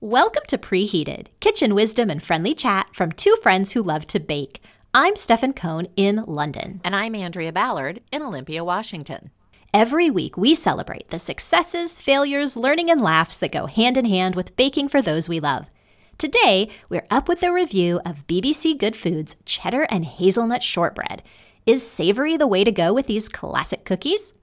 Welcome 0.00 0.42
to 0.48 0.58
Preheated, 0.58 1.28
kitchen 1.40 1.74
wisdom 1.74 2.10
and 2.10 2.22
friendly 2.22 2.52
chat 2.52 2.88
from 2.92 3.12
two 3.12 3.36
friends 3.42 3.72
who 3.72 3.82
love 3.82 4.06
to 4.08 4.20
bake. 4.20 4.60
I'm 4.92 5.16
Stefan 5.16 5.54
Cohn 5.54 5.86
in 5.96 6.24
London. 6.26 6.80
And 6.84 6.94
I'm 6.94 7.14
Andrea 7.14 7.52
Ballard 7.52 8.02
in 8.12 8.20
Olympia, 8.20 8.64
Washington. 8.64 9.30
Every 9.72 10.10
week, 10.10 10.36
we 10.36 10.54
celebrate 10.54 11.08
the 11.08 11.18
successes, 11.18 12.00
failures, 12.00 12.56
learning, 12.56 12.90
and 12.90 13.00
laughs 13.00 13.38
that 13.38 13.52
go 13.52 13.66
hand 13.66 13.96
in 13.96 14.04
hand 14.04 14.34
with 14.34 14.56
baking 14.56 14.88
for 14.88 15.00
those 15.00 15.28
we 15.28 15.40
love. 15.40 15.70
Today, 16.18 16.68
we're 16.90 17.06
up 17.08 17.26
with 17.26 17.42
a 17.42 17.52
review 17.52 18.00
of 18.04 18.26
BBC 18.26 18.76
Good 18.76 18.96
Foods 18.96 19.36
cheddar 19.46 19.84
and 19.84 20.04
hazelnut 20.04 20.62
shortbread. 20.62 21.22
Is 21.66 21.88
savory 21.88 22.36
the 22.36 22.48
way 22.48 22.62
to 22.62 22.72
go 22.72 22.92
with 22.92 23.06
these 23.06 23.28
classic 23.28 23.84
cookies? 23.84 24.34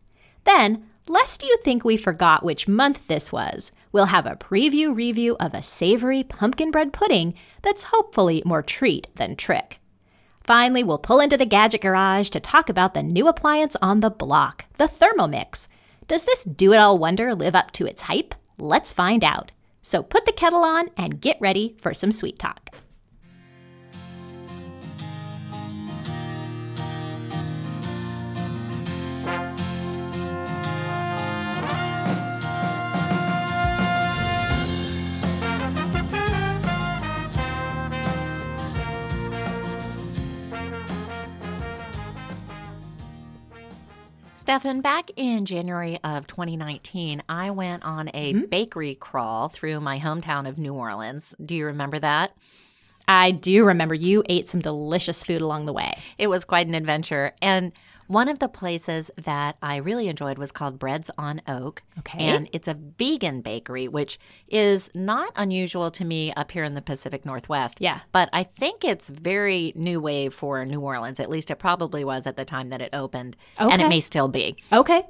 Then, 0.43 0.87
lest 1.07 1.43
you 1.43 1.57
think 1.63 1.83
we 1.83 1.97
forgot 1.97 2.43
which 2.43 2.67
month 2.67 3.07
this 3.07 3.31
was, 3.31 3.71
we'll 3.91 4.05
have 4.05 4.25
a 4.25 4.35
preview 4.35 4.95
review 4.95 5.35
of 5.39 5.53
a 5.53 5.61
savory 5.61 6.23
pumpkin 6.23 6.71
bread 6.71 6.93
pudding 6.93 7.33
that's 7.61 7.83
hopefully 7.83 8.41
more 8.45 8.61
treat 8.61 9.07
than 9.15 9.35
trick. 9.35 9.79
Finally, 10.43 10.83
we'll 10.83 10.97
pull 10.97 11.19
into 11.19 11.37
the 11.37 11.45
gadget 11.45 11.81
garage 11.81 12.29
to 12.29 12.39
talk 12.39 12.69
about 12.69 12.93
the 12.93 13.03
new 13.03 13.27
appliance 13.27 13.75
on 13.81 13.99
the 13.99 14.09
block, 14.09 14.65
the 14.77 14.87
Thermomix. 14.87 15.67
Does 16.07 16.23
this 16.23 16.43
do 16.43 16.73
it 16.73 16.77
all 16.77 16.97
wonder 16.97 17.35
live 17.35 17.55
up 17.55 17.71
to 17.71 17.85
its 17.85 18.03
hype? 18.03 18.33
Let's 18.57 18.91
find 18.91 19.23
out. 19.23 19.51
So 19.81 20.03
put 20.03 20.25
the 20.25 20.31
kettle 20.31 20.63
on 20.63 20.89
and 20.97 21.21
get 21.21 21.37
ready 21.39 21.75
for 21.79 21.93
some 21.93 22.11
sweet 22.11 22.37
talk. 22.37 22.75
Stefan, 44.51 44.81
back 44.81 45.09
in 45.15 45.45
January 45.45 45.97
of 46.03 46.27
2019, 46.27 47.23
I 47.29 47.51
went 47.51 47.85
on 47.85 48.09
a 48.13 48.33
mm-hmm. 48.33 48.47
bakery 48.47 48.95
crawl 48.95 49.47
through 49.47 49.79
my 49.79 49.97
hometown 49.97 50.45
of 50.45 50.57
New 50.57 50.73
Orleans. 50.73 51.33
Do 51.41 51.55
you 51.55 51.67
remember 51.67 51.99
that? 51.99 52.35
I 53.07 53.31
do 53.31 53.63
remember 53.63 53.95
you 53.95 54.25
ate 54.27 54.49
some 54.49 54.59
delicious 54.59 55.23
food 55.23 55.41
along 55.41 55.67
the 55.67 55.71
way. 55.71 55.97
It 56.17 56.27
was 56.27 56.43
quite 56.43 56.67
an 56.67 56.73
adventure. 56.73 57.31
And 57.41 57.71
one 58.11 58.27
of 58.27 58.39
the 58.39 58.49
places 58.49 59.09
that 59.15 59.55
I 59.61 59.77
really 59.77 60.09
enjoyed 60.09 60.37
was 60.37 60.51
called 60.51 60.77
Breads 60.77 61.09
on 61.17 61.41
Oak. 61.47 61.81
Okay. 61.99 62.19
And 62.19 62.49
it's 62.51 62.67
a 62.67 62.73
vegan 62.73 63.39
bakery, 63.39 63.87
which 63.87 64.19
is 64.49 64.89
not 64.93 65.31
unusual 65.37 65.89
to 65.91 66.03
me 66.03 66.33
up 66.33 66.51
here 66.51 66.65
in 66.65 66.73
the 66.73 66.81
Pacific 66.81 67.25
Northwest. 67.25 67.77
Yeah. 67.79 68.01
But 68.11 68.29
I 68.33 68.43
think 68.43 68.83
it's 68.83 69.07
very 69.07 69.71
new 69.77 70.01
wave 70.01 70.33
for 70.33 70.65
New 70.65 70.81
Orleans. 70.81 71.21
At 71.21 71.29
least 71.29 71.49
it 71.49 71.55
probably 71.55 72.03
was 72.03 72.27
at 72.27 72.35
the 72.35 72.43
time 72.43 72.67
that 72.69 72.81
it 72.81 72.89
opened. 72.91 73.37
Okay. 73.57 73.71
And 73.71 73.81
it 73.81 73.87
may 73.87 74.01
still 74.01 74.27
be. 74.27 74.57
Okay. 74.73 75.03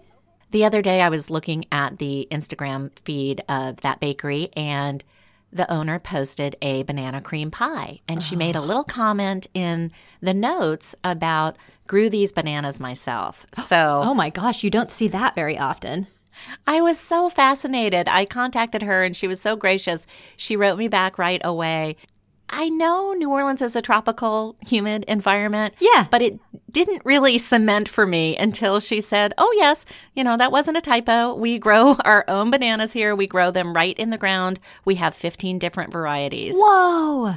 The 0.52 0.64
other 0.64 0.84
day 0.84 1.02
I 1.02 1.10
was 1.10 1.32
looking 1.32 1.66
at 1.72 1.98
the 1.98 2.28
Instagram 2.30 2.92
feed 3.00 3.42
of 3.50 3.78
that 3.82 4.00
bakery 4.00 4.50
and 4.56 5.04
the 5.52 5.70
owner 5.72 5.98
posted 5.98 6.56
a 6.62 6.84
banana 6.84 7.20
cream 7.20 7.52
pie 7.52 8.00
and 8.08 8.24
she 8.24 8.36
made 8.36 8.56
a 8.56 8.62
little 8.62 8.84
comment 8.84 9.48
in 9.54 9.92
the 10.22 10.34
notes 10.34 10.96
about 11.04 11.58
grew 11.92 12.10
these 12.10 12.32
bananas 12.32 12.80
myself. 12.80 13.46
So, 13.72 14.02
oh 14.04 14.14
my 14.14 14.30
gosh, 14.30 14.64
you 14.64 14.70
don't 14.70 14.92
see 14.92 15.08
that 15.10 15.36
very 15.36 15.58
often. 15.58 16.08
I 16.66 16.82
was 16.82 16.98
so 16.98 17.30
fascinated. 17.30 18.08
I 18.08 18.26
contacted 18.26 18.82
her 18.82 19.04
and 19.04 19.16
she 19.16 19.28
was 19.28 19.40
so 19.40 19.56
gracious. 19.56 20.08
She 20.36 20.56
wrote 20.58 20.78
me 20.78 20.88
back 20.88 21.18
right 21.18 21.42
away. 21.44 21.96
I 22.50 22.68
know 22.70 23.14
New 23.14 23.30
Orleans 23.30 23.62
is 23.62 23.76
a 23.76 23.82
tropical, 23.82 24.58
humid 24.66 25.06
environment. 25.08 25.74
Yeah. 25.80 26.08
But 26.10 26.22
it 26.22 26.40
didn't 26.70 27.06
really 27.06 27.38
cement 27.38 27.88
for 27.88 28.06
me 28.06 28.36
until 28.36 28.80
she 28.80 29.00
said, 29.00 29.34
Oh, 29.38 29.54
yes, 29.58 29.86
you 30.16 30.24
know, 30.24 30.36
that 30.38 30.52
wasn't 30.52 30.78
a 30.78 30.82
typo. 30.82 31.34
We 31.36 31.60
grow 31.60 31.96
our 32.06 32.26
own 32.28 32.52
bananas 32.52 32.92
here. 32.92 33.16
We 33.16 33.28
grow 33.28 33.52
them 33.52 33.74
right 33.74 33.98
in 33.98 34.10
the 34.10 34.18
ground. 34.18 34.60
We 34.84 34.96
have 34.96 35.14
15 35.16 35.60
different 35.60 35.94
varieties. 35.94 36.56
Whoa. 36.58 37.36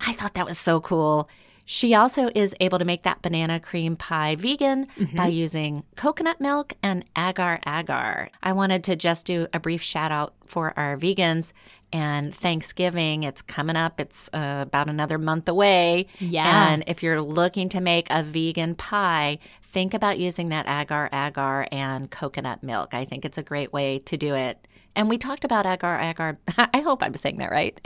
I 0.00 0.12
thought 0.12 0.34
that 0.34 0.46
was 0.46 0.58
so 0.58 0.80
cool. 0.80 1.28
She 1.68 1.94
also 1.94 2.30
is 2.32 2.54
able 2.60 2.78
to 2.78 2.84
make 2.84 3.02
that 3.02 3.22
banana 3.22 3.58
cream 3.58 3.96
pie 3.96 4.36
vegan 4.36 4.86
mm-hmm. 4.96 5.16
by 5.16 5.26
using 5.26 5.82
coconut 5.96 6.40
milk 6.40 6.74
and 6.80 7.04
agar 7.18 7.58
agar. 7.66 8.30
I 8.40 8.52
wanted 8.52 8.84
to 8.84 8.94
just 8.94 9.26
do 9.26 9.48
a 9.52 9.58
brief 9.58 9.82
shout 9.82 10.12
out 10.12 10.34
for 10.46 10.72
our 10.78 10.96
vegans 10.96 11.52
and 11.92 12.32
Thanksgiving. 12.32 13.24
It's 13.24 13.42
coming 13.42 13.74
up. 13.74 13.98
It's 14.00 14.30
uh, 14.32 14.58
about 14.62 14.88
another 14.88 15.18
month 15.18 15.48
away. 15.48 16.06
Yeah. 16.20 16.70
And 16.70 16.84
if 16.86 17.02
you're 17.02 17.20
looking 17.20 17.68
to 17.70 17.80
make 17.80 18.06
a 18.10 18.22
vegan 18.22 18.76
pie, 18.76 19.40
think 19.60 19.92
about 19.92 20.20
using 20.20 20.50
that 20.50 20.68
agar 20.68 21.08
agar 21.12 21.66
and 21.72 22.08
coconut 22.10 22.62
milk. 22.62 22.94
I 22.94 23.04
think 23.04 23.24
it's 23.24 23.38
a 23.38 23.42
great 23.42 23.72
way 23.72 23.98
to 24.00 24.16
do 24.16 24.36
it. 24.36 24.68
And 24.96 25.08
we 25.08 25.18
talked 25.18 25.44
about 25.44 25.66
agar 25.66 26.00
agar. 26.00 26.38
I 26.74 26.80
hope 26.80 27.02
I'm 27.02 27.14
saying 27.14 27.36
that 27.36 27.50
right. 27.50 27.78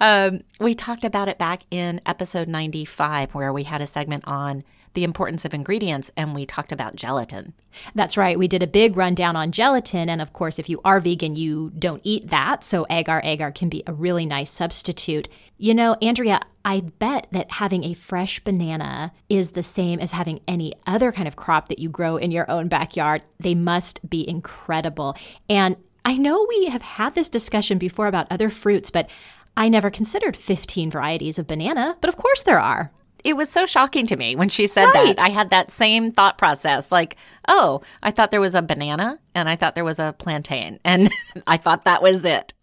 Um, 0.00 0.42
we 0.60 0.74
talked 0.74 1.04
about 1.04 1.28
it 1.28 1.38
back 1.38 1.62
in 1.70 2.00
episode 2.06 2.46
95, 2.46 3.34
where 3.34 3.52
we 3.52 3.64
had 3.64 3.80
a 3.80 3.86
segment 3.86 4.24
on 4.26 4.62
the 4.94 5.04
importance 5.04 5.44
of 5.44 5.54
ingredients 5.54 6.10
and 6.16 6.34
we 6.34 6.44
talked 6.44 6.72
about 6.72 6.96
gelatin. 6.96 7.52
That's 7.94 8.16
right. 8.16 8.38
We 8.38 8.48
did 8.48 8.62
a 8.62 8.66
big 8.66 8.96
rundown 8.96 9.36
on 9.36 9.52
gelatin. 9.52 10.08
And 10.08 10.20
of 10.20 10.32
course, 10.32 10.58
if 10.58 10.68
you 10.68 10.80
are 10.84 10.98
vegan, 10.98 11.36
you 11.36 11.70
don't 11.78 12.00
eat 12.04 12.28
that. 12.28 12.64
So 12.64 12.86
agar 12.90 13.20
agar 13.22 13.52
can 13.52 13.68
be 13.68 13.82
a 13.86 13.92
really 13.92 14.26
nice 14.26 14.50
substitute. 14.50 15.28
You 15.56 15.74
know, 15.74 15.96
Andrea, 16.02 16.40
I 16.64 16.80
bet 16.80 17.28
that 17.32 17.52
having 17.52 17.84
a 17.84 17.94
fresh 17.94 18.40
banana 18.40 19.12
is 19.28 19.52
the 19.52 19.62
same 19.62 20.00
as 20.00 20.12
having 20.12 20.40
any 20.48 20.72
other 20.86 21.12
kind 21.12 21.28
of 21.28 21.36
crop 21.36 21.68
that 21.68 21.78
you 21.78 21.88
grow 21.88 22.16
in 22.16 22.30
your 22.30 22.50
own 22.50 22.68
backyard. 22.68 23.22
They 23.38 23.54
must 23.54 24.08
be 24.08 24.28
incredible. 24.28 25.16
And 25.48 25.76
I 26.08 26.16
know 26.16 26.46
we 26.48 26.68
have 26.68 26.80
had 26.80 27.14
this 27.14 27.28
discussion 27.28 27.76
before 27.76 28.06
about 28.06 28.28
other 28.30 28.48
fruits, 28.48 28.88
but 28.88 29.10
I 29.58 29.68
never 29.68 29.90
considered 29.90 30.38
15 30.38 30.90
varieties 30.90 31.38
of 31.38 31.46
banana, 31.46 31.98
but 32.00 32.08
of 32.08 32.16
course 32.16 32.40
there 32.40 32.58
are. 32.58 32.90
It 33.24 33.36
was 33.36 33.50
so 33.50 33.66
shocking 33.66 34.06
to 34.06 34.16
me 34.16 34.34
when 34.34 34.48
she 34.48 34.66
said 34.66 34.86
right. 34.86 35.18
that. 35.18 35.22
I 35.22 35.28
had 35.28 35.50
that 35.50 35.70
same 35.70 36.10
thought 36.10 36.38
process 36.38 36.90
like, 36.90 37.16
oh, 37.46 37.82
I 38.02 38.10
thought 38.10 38.30
there 38.30 38.40
was 38.40 38.54
a 38.54 38.62
banana 38.62 39.18
and 39.34 39.50
I 39.50 39.56
thought 39.56 39.74
there 39.74 39.84
was 39.84 39.98
a 39.98 40.14
plantain, 40.18 40.80
and 40.82 41.12
I 41.46 41.58
thought 41.58 41.84
that 41.84 42.02
was 42.02 42.24
it. 42.24 42.54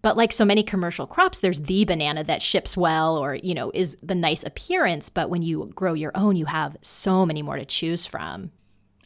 But 0.00 0.16
like 0.16 0.30
so 0.30 0.44
many 0.44 0.62
commercial 0.62 1.08
crops, 1.08 1.40
there's 1.40 1.62
the 1.62 1.84
banana 1.84 2.22
that 2.22 2.42
ships 2.42 2.76
well 2.76 3.16
or, 3.16 3.34
you 3.34 3.54
know, 3.54 3.72
is 3.74 3.96
the 4.04 4.14
nice 4.14 4.44
appearance. 4.44 5.08
But 5.08 5.30
when 5.30 5.42
you 5.42 5.72
grow 5.74 5.94
your 5.94 6.12
own, 6.14 6.36
you 6.36 6.44
have 6.44 6.76
so 6.80 7.26
many 7.26 7.42
more 7.42 7.56
to 7.56 7.64
choose 7.64 8.06
from. 8.06 8.52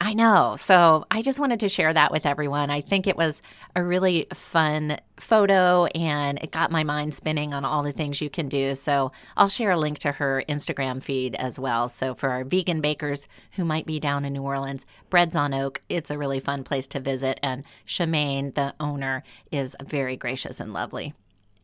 I 0.00 0.14
know. 0.14 0.54
So 0.58 1.06
I 1.10 1.22
just 1.22 1.40
wanted 1.40 1.58
to 1.60 1.68
share 1.68 1.92
that 1.92 2.12
with 2.12 2.24
everyone. 2.24 2.70
I 2.70 2.80
think 2.80 3.06
it 3.06 3.16
was 3.16 3.42
a 3.74 3.82
really 3.82 4.28
fun 4.32 4.98
photo 5.16 5.86
and 5.86 6.38
it 6.40 6.52
got 6.52 6.70
my 6.70 6.84
mind 6.84 7.14
spinning 7.14 7.52
on 7.52 7.64
all 7.64 7.82
the 7.82 7.92
things 7.92 8.20
you 8.20 8.30
can 8.30 8.48
do. 8.48 8.76
So 8.76 9.10
I'll 9.36 9.48
share 9.48 9.72
a 9.72 9.76
link 9.76 9.98
to 10.00 10.12
her 10.12 10.44
Instagram 10.48 11.02
feed 11.02 11.34
as 11.34 11.58
well. 11.58 11.88
So 11.88 12.14
for 12.14 12.30
our 12.30 12.44
vegan 12.44 12.80
bakers 12.80 13.26
who 13.52 13.64
might 13.64 13.86
be 13.86 13.98
down 13.98 14.24
in 14.24 14.34
New 14.34 14.42
Orleans, 14.42 14.86
Breads 15.10 15.34
on 15.34 15.52
Oak, 15.52 15.80
it's 15.88 16.10
a 16.10 16.18
really 16.18 16.38
fun 16.38 16.62
place 16.62 16.86
to 16.88 17.00
visit. 17.00 17.40
And 17.42 17.64
Shemaine, 17.84 18.54
the 18.54 18.74
owner, 18.78 19.24
is 19.50 19.74
very 19.84 20.16
gracious 20.16 20.60
and 20.60 20.72
lovely. 20.72 21.12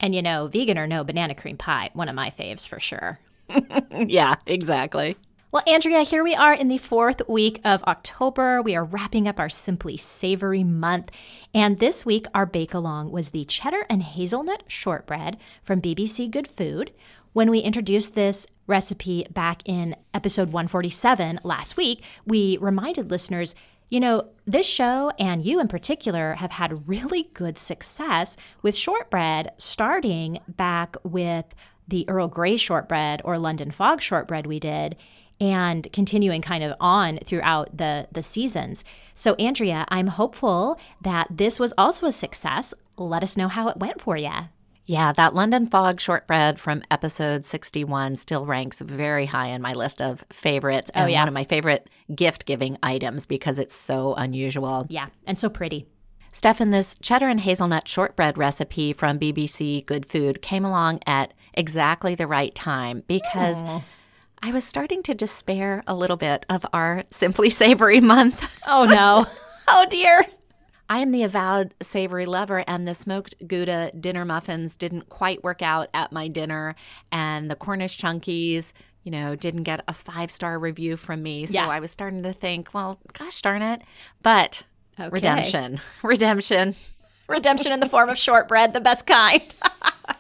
And 0.01 0.13
you 0.13 0.23
know, 0.23 0.49
vegan 0.49 0.77
or 0.77 0.89
no 0.89 1.05
banana 1.05 1.37
cream 1.37 1.57
pie, 1.57 1.91
one 1.93 2.09
of 2.09 2.17
my 2.17 2.31
faves 2.31 2.67
for 2.67 2.81
sure. 2.81 3.21
yeah, 3.91 4.35
exactly. 4.45 5.17
Well, 5.55 5.63
Andrea, 5.69 6.03
here 6.03 6.25
we 6.25 6.35
are 6.35 6.53
in 6.53 6.67
the 6.67 6.79
fourth 6.79 7.23
week 7.29 7.61
of 7.65 7.85
October. 7.85 8.61
We 8.61 8.75
are 8.75 8.83
wrapping 8.83 9.29
up 9.29 9.39
our 9.39 9.49
Simply 9.49 9.97
Savory 9.97 10.65
month. 10.65 11.13
And 11.55 11.79
this 11.79 12.05
week, 12.05 12.27
our 12.35 12.45
bake 12.45 12.75
along 12.75 13.13
was 13.13 13.29
the 13.29 13.45
cheddar 13.45 13.87
and 13.89 14.03
hazelnut 14.03 14.65
shortbread 14.67 15.37
from 15.63 15.81
BBC 15.81 16.29
Good 16.29 16.49
Food. 16.49 16.91
When 17.35 17.53
we 17.53 17.61
introduced 17.61 18.17
this 18.17 18.49
recipe 18.67 19.29
back 19.31 19.63
in 19.65 19.95
episode 20.13 20.49
147 20.49 21.39
last 21.45 21.77
week, 21.77 22.03
we 22.27 22.59
reminded 22.61 23.13
listeners 23.13 23.55
you 23.91 24.01
know, 24.01 24.31
this 24.45 24.67
show 24.67 25.13
and 25.21 25.45
you 25.45 25.61
in 25.61 25.69
particular 25.69 26.35
have 26.35 26.51
had 26.51 26.89
really 26.89 27.29
good 27.33 27.59
success 27.59 28.37
with 28.61 28.75
shortbread 28.75 29.53
starting 29.59 30.41
back 30.49 30.97
with 31.05 31.45
the 31.87 32.09
Earl 32.09 32.27
Grey 32.27 32.57
shortbread 32.57 33.23
or 33.25 33.39
London 33.39 33.71
Fog 33.71 34.01
shortbread 34.01 34.47
we 34.47 34.59
did 34.59 34.97
and 35.41 35.91
continuing 35.93 36.43
kind 36.43 36.63
of 36.65 36.75
on 36.81 37.19
throughout 37.25 37.77
the 37.77 38.09
the 38.13 38.23
seasons. 38.23 38.85
So 39.15 39.35
Andrea, 39.35 39.85
I'm 39.89 40.09
hopeful 40.09 40.79
that 41.01 41.29
this 41.31 41.61
was 41.61 41.73
also 41.77 42.07
a 42.07 42.13
success. 42.13 42.75
Let 42.97 43.23
us 43.23 43.37
know 43.37 43.49
how 43.49 43.69
it 43.69 43.77
went 43.77 44.01
for 44.01 44.17
you. 44.17 44.31
Yeah, 44.87 45.13
that 45.13 45.35
London 45.35 45.67
Fog 45.67 45.99
shortbread 45.99 46.61
from 46.61 46.83
episode 46.91 47.45
61 47.45 48.17
still 48.17 48.45
ranks 48.45 48.81
very 48.81 49.27
high 49.27 49.47
in 49.47 49.63
my 49.63 49.73
list 49.73 50.03
of 50.03 50.25
favorites 50.31 50.91
oh, 50.95 51.01
and 51.01 51.09
oh, 51.09 51.13
yeah. 51.13 51.21
one 51.21 51.29
of 51.29 51.35
my 51.35 51.45
favorite 51.45 51.89
gift 52.15 52.45
giving 52.45 52.77
items 52.83 53.25
because 53.25 53.59
it's 53.59 53.75
so 53.75 54.15
unusual. 54.15 54.87
Yeah, 54.91 55.09
and 55.27 55.39
so 55.39 55.49
pretty. 55.49 55.87
Stefan, 56.33 56.71
this 56.71 56.97
cheddar 57.01 57.29
and 57.29 57.41
hazelnut 57.41 57.89
shortbread 57.89 58.37
recipe 58.37 58.93
from 58.93 59.19
BBC 59.19 59.87
Good 59.87 60.05
Food 60.05 60.43
came 60.43 60.65
along 60.65 61.01
at 61.07 61.33
exactly 61.55 62.15
the 62.15 62.27
right 62.27 62.55
time 62.55 63.05
because 63.07 63.63
I 64.47 64.53
was 64.53 64.67
starting 64.67 65.03
to 65.05 65.15
despair 65.15 65.83
a 65.87 65.95
little 65.95 66.19
bit 66.19 66.45
of 66.51 66.67
our 66.75 67.05
Simply 67.11 67.49
Savory 67.49 68.01
month. 68.01 68.47
Oh 68.67 68.85
no. 68.85 69.25
oh 69.69 69.87
dear. 69.89 70.27
I 70.87 70.99
am 70.99 71.13
the 71.13 71.23
avowed 71.23 71.73
savory 71.81 72.27
lover, 72.27 72.63
and 72.69 72.87
the 72.87 72.95
smoked 72.95 73.35
Gouda 73.49 73.93
dinner 73.99 74.27
muffins 74.27 74.77
didn't 74.77 75.09
quite 75.09 75.43
work 75.43 75.63
out 75.63 75.89
at 75.95 76.13
my 76.13 76.29
dinner, 76.29 76.75
and 77.11 77.51
the 77.51 77.57
Cornish 77.57 77.97
chunkies, 77.99 78.75
you 79.03 79.11
know, 79.11 79.35
didn't 79.35 79.63
get 79.63 79.83
a 79.89 79.95
five 79.95 80.31
star 80.31 80.59
review 80.59 80.99
from 80.99 81.23
me. 81.23 81.47
So 81.47 81.55
Yeah. 81.55 81.69
I 81.69 81.81
was 81.81 81.91
starting 81.91 82.23
to 82.25 82.35
think, 82.35 82.75
well, 82.75 83.01
gosh 83.15 83.41
darn 83.41 83.63
it. 83.63 83.81
But 84.23 84.65
Okay. 85.01 85.09
redemption, 85.09 85.81
redemption. 86.03 86.75
Redemption 87.29 87.73
in 87.73 87.81
the 87.81 87.89
form 87.89 88.09
of 88.11 88.19
shortbread, 88.19 88.73
the 88.73 88.81
best 88.81 89.07
kind. 89.07 89.43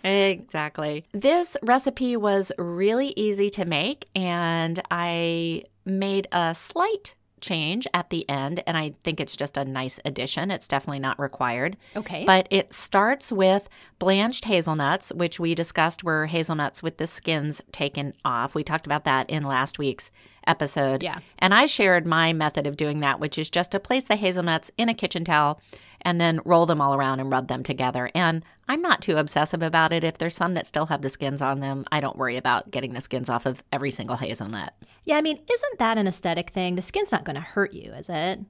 Exactly. 0.02 1.04
This 1.12 1.56
recipe 1.62 2.16
was 2.16 2.52
really 2.58 3.14
easy 3.16 3.48
to 3.50 3.64
make, 3.64 4.06
and 4.14 4.80
I 4.90 5.64
made 5.86 6.28
a 6.30 6.54
slight 6.54 7.14
change 7.40 7.86
at 7.92 8.10
the 8.10 8.28
end, 8.28 8.62
and 8.66 8.76
I 8.76 8.94
think 9.04 9.20
it's 9.20 9.36
just 9.36 9.56
a 9.56 9.64
nice 9.64 10.00
addition. 10.04 10.50
It's 10.50 10.68
definitely 10.68 10.98
not 10.98 11.18
required. 11.18 11.76
Okay. 11.94 12.24
But 12.24 12.48
it 12.50 12.72
starts 12.72 13.30
with 13.30 13.68
blanched 13.98 14.46
hazelnuts, 14.46 15.12
which 15.12 15.38
we 15.38 15.54
discussed 15.54 16.04
were 16.04 16.26
hazelnuts 16.26 16.82
with 16.82 16.96
the 16.96 17.06
skins 17.06 17.60
taken 17.72 18.14
off. 18.24 18.54
We 18.54 18.62
talked 18.64 18.86
about 18.86 19.04
that 19.04 19.28
in 19.28 19.44
last 19.44 19.78
week's 19.78 20.10
episode. 20.46 21.02
Yeah. 21.02 21.20
And 21.38 21.54
I 21.54 21.66
shared 21.66 22.06
my 22.06 22.32
method 22.32 22.66
of 22.66 22.76
doing 22.76 23.00
that, 23.00 23.20
which 23.20 23.38
is 23.38 23.50
just 23.50 23.70
to 23.72 23.80
place 23.80 24.04
the 24.04 24.16
hazelnuts 24.16 24.70
in 24.76 24.88
a 24.88 24.94
kitchen 24.94 25.24
towel 25.24 25.60
and 26.02 26.20
then 26.20 26.40
roll 26.44 26.66
them 26.66 26.80
all 26.80 26.94
around 26.94 27.20
and 27.20 27.32
rub 27.32 27.48
them 27.48 27.62
together. 27.62 28.10
And 28.14 28.44
I'm 28.68 28.82
not 28.82 29.00
too 29.00 29.16
obsessive 29.16 29.62
about 29.62 29.92
it. 29.92 30.04
If 30.04 30.18
there's 30.18 30.36
some 30.36 30.54
that 30.54 30.66
still 30.66 30.86
have 30.86 31.02
the 31.02 31.10
skins 31.10 31.40
on 31.40 31.60
them, 31.60 31.84
I 31.90 32.00
don't 32.00 32.18
worry 32.18 32.36
about 32.36 32.70
getting 32.70 32.92
the 32.92 33.00
skins 33.00 33.28
off 33.28 33.46
of 33.46 33.62
every 33.72 33.90
single 33.90 34.16
hazelnut. 34.16 34.74
yeah, 35.04 35.16
I 35.16 35.22
mean, 35.22 35.38
isn't 35.50 35.78
that 35.78 35.98
an 35.98 36.06
aesthetic 36.06 36.50
thing? 36.50 36.74
The 36.74 36.82
skin's 36.82 37.12
not 37.12 37.24
going 37.24 37.36
to 37.36 37.40
hurt 37.40 37.72
you, 37.72 37.92
is 37.92 38.08
it? 38.08 38.40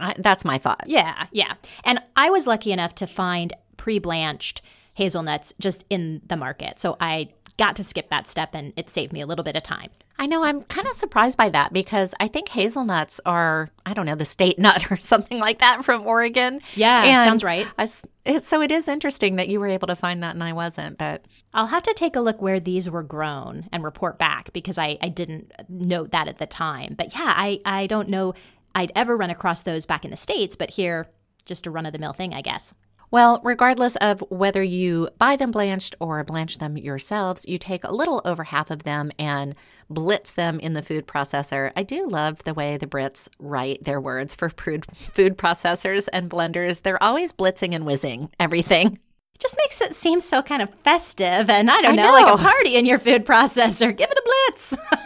I, 0.00 0.14
that's 0.18 0.44
my 0.44 0.58
thought. 0.58 0.84
Yeah, 0.86 1.26
yeah. 1.30 1.54
And 1.84 2.00
I 2.16 2.30
was 2.30 2.46
lucky 2.46 2.72
enough 2.72 2.94
to 2.96 3.06
find 3.06 3.52
pre 3.76 3.98
blanched 3.98 4.62
hazelnuts 4.94 5.54
just 5.60 5.84
in 5.90 6.22
the 6.26 6.36
market. 6.36 6.80
So 6.80 6.96
I 7.00 7.30
got 7.56 7.76
to 7.76 7.84
skip 7.84 8.08
that 8.10 8.26
step 8.26 8.54
and 8.54 8.72
it 8.76 8.90
saved 8.90 9.12
me 9.12 9.20
a 9.20 9.26
little 9.26 9.44
bit 9.44 9.56
of 9.56 9.62
time. 9.62 9.90
I 10.18 10.26
know 10.26 10.44
I'm 10.44 10.62
kind 10.62 10.86
of 10.86 10.94
surprised 10.94 11.36
by 11.36 11.48
that 11.50 11.72
because 11.72 12.14
I 12.20 12.28
think 12.28 12.48
hazelnuts 12.48 13.20
are, 13.26 13.68
I 13.84 13.94
don't 13.94 14.06
know, 14.06 14.14
the 14.14 14.24
state 14.24 14.58
nut 14.60 14.90
or 14.90 14.96
something 14.98 15.40
like 15.40 15.58
that 15.58 15.84
from 15.84 16.06
Oregon. 16.06 16.60
Yeah, 16.74 17.24
sounds 17.24 17.44
right. 17.44 17.66
I 17.78 17.88
it, 18.24 18.42
so 18.42 18.62
it 18.62 18.72
is 18.72 18.88
interesting 18.88 19.36
that 19.36 19.48
you 19.48 19.60
were 19.60 19.68
able 19.68 19.88
to 19.88 19.96
find 19.96 20.22
that 20.22 20.34
and 20.34 20.42
I 20.42 20.52
wasn't, 20.52 20.98
but 20.98 21.24
I'll 21.52 21.66
have 21.66 21.82
to 21.82 21.94
take 21.94 22.16
a 22.16 22.20
look 22.20 22.40
where 22.40 22.58
these 22.58 22.88
were 22.88 23.02
grown 23.02 23.68
and 23.70 23.84
report 23.84 24.18
back 24.18 24.52
because 24.52 24.78
I, 24.78 24.96
I 25.02 25.08
didn't 25.08 25.52
note 25.68 26.10
that 26.12 26.28
at 26.28 26.38
the 26.38 26.46
time. 26.46 26.94
But 26.96 27.12
yeah, 27.14 27.32
I, 27.36 27.60
I 27.64 27.86
don't 27.86 28.08
know 28.08 28.34
I'd 28.74 28.92
ever 28.96 29.16
run 29.16 29.30
across 29.30 29.62
those 29.62 29.86
back 29.86 30.04
in 30.04 30.10
the 30.10 30.16
States, 30.16 30.56
but 30.56 30.70
here, 30.70 31.06
just 31.44 31.66
a 31.66 31.70
run 31.70 31.86
of 31.86 31.92
the 31.92 31.98
mill 31.98 32.12
thing, 32.12 32.34
I 32.34 32.40
guess. 32.40 32.74
Well, 33.14 33.40
regardless 33.44 33.94
of 34.00 34.24
whether 34.28 34.60
you 34.60 35.08
buy 35.18 35.36
them 35.36 35.52
blanched 35.52 35.94
or 36.00 36.24
blanch 36.24 36.58
them 36.58 36.76
yourselves, 36.76 37.46
you 37.46 37.58
take 37.58 37.84
a 37.84 37.94
little 37.94 38.20
over 38.24 38.42
half 38.42 38.72
of 38.72 38.82
them 38.82 39.12
and 39.20 39.54
blitz 39.88 40.32
them 40.32 40.58
in 40.58 40.72
the 40.72 40.82
food 40.82 41.06
processor. 41.06 41.70
I 41.76 41.84
do 41.84 42.08
love 42.08 42.42
the 42.42 42.54
way 42.54 42.76
the 42.76 42.88
Brits 42.88 43.28
write 43.38 43.84
their 43.84 44.00
words 44.00 44.34
for 44.34 44.50
food 44.58 44.84
food 44.86 45.38
processors 45.38 46.08
and 46.12 46.28
blenders. 46.28 46.82
They're 46.82 47.00
always 47.00 47.32
blitzing 47.32 47.72
and 47.72 47.86
whizzing 47.86 48.30
everything. 48.40 48.98
It 49.34 49.40
just 49.40 49.58
makes 49.58 49.80
it 49.80 49.96
seem 49.96 50.20
so 50.20 50.42
kind 50.42 50.62
of 50.62 50.72
festive 50.84 51.50
and 51.50 51.68
I 51.68 51.80
don't 51.80 51.98
I 51.98 52.02
know, 52.02 52.12
like 52.12 52.34
a 52.34 52.38
party 52.40 52.76
in 52.76 52.86
your 52.86 53.00
food 53.00 53.26
processor. 53.26 53.94
Give 53.94 54.08
it 54.08 54.16
a 54.16 54.22
blitz. 54.24 54.76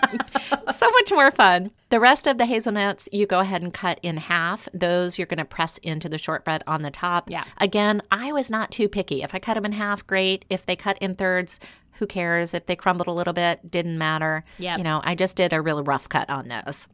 so 0.78 0.90
much 0.90 1.12
more 1.12 1.30
fun. 1.30 1.70
The 1.90 2.00
rest 2.00 2.26
of 2.26 2.38
the 2.38 2.46
hazelnuts, 2.46 3.08
you 3.12 3.26
go 3.26 3.40
ahead 3.40 3.62
and 3.62 3.72
cut 3.72 3.98
in 4.02 4.16
half. 4.16 4.68
Those 4.72 5.18
you're 5.18 5.26
going 5.26 5.38
to 5.38 5.44
press 5.44 5.78
into 5.78 6.08
the 6.08 6.18
shortbread 6.18 6.62
on 6.66 6.82
the 6.82 6.90
top. 6.90 7.30
Yeah. 7.30 7.44
Again, 7.58 8.02
I 8.10 8.32
was 8.32 8.50
not 8.50 8.70
too 8.70 8.88
picky. 8.88 9.22
If 9.22 9.34
I 9.34 9.38
cut 9.38 9.54
them 9.54 9.64
in 9.64 9.72
half, 9.72 10.06
great. 10.06 10.44
If 10.50 10.66
they 10.66 10.76
cut 10.76 10.98
in 10.98 11.14
thirds, 11.14 11.58
who 11.92 12.06
cares? 12.06 12.54
If 12.54 12.66
they 12.66 12.76
crumbled 12.76 13.08
a 13.08 13.12
little 13.12 13.32
bit, 13.32 13.70
didn't 13.70 13.98
matter. 13.98 14.44
Yeah. 14.58 14.76
You 14.76 14.84
know, 14.84 15.00
I 15.04 15.14
just 15.14 15.36
did 15.36 15.52
a 15.52 15.60
really 15.60 15.82
rough 15.82 16.08
cut 16.08 16.30
on 16.30 16.48
those. 16.48 16.86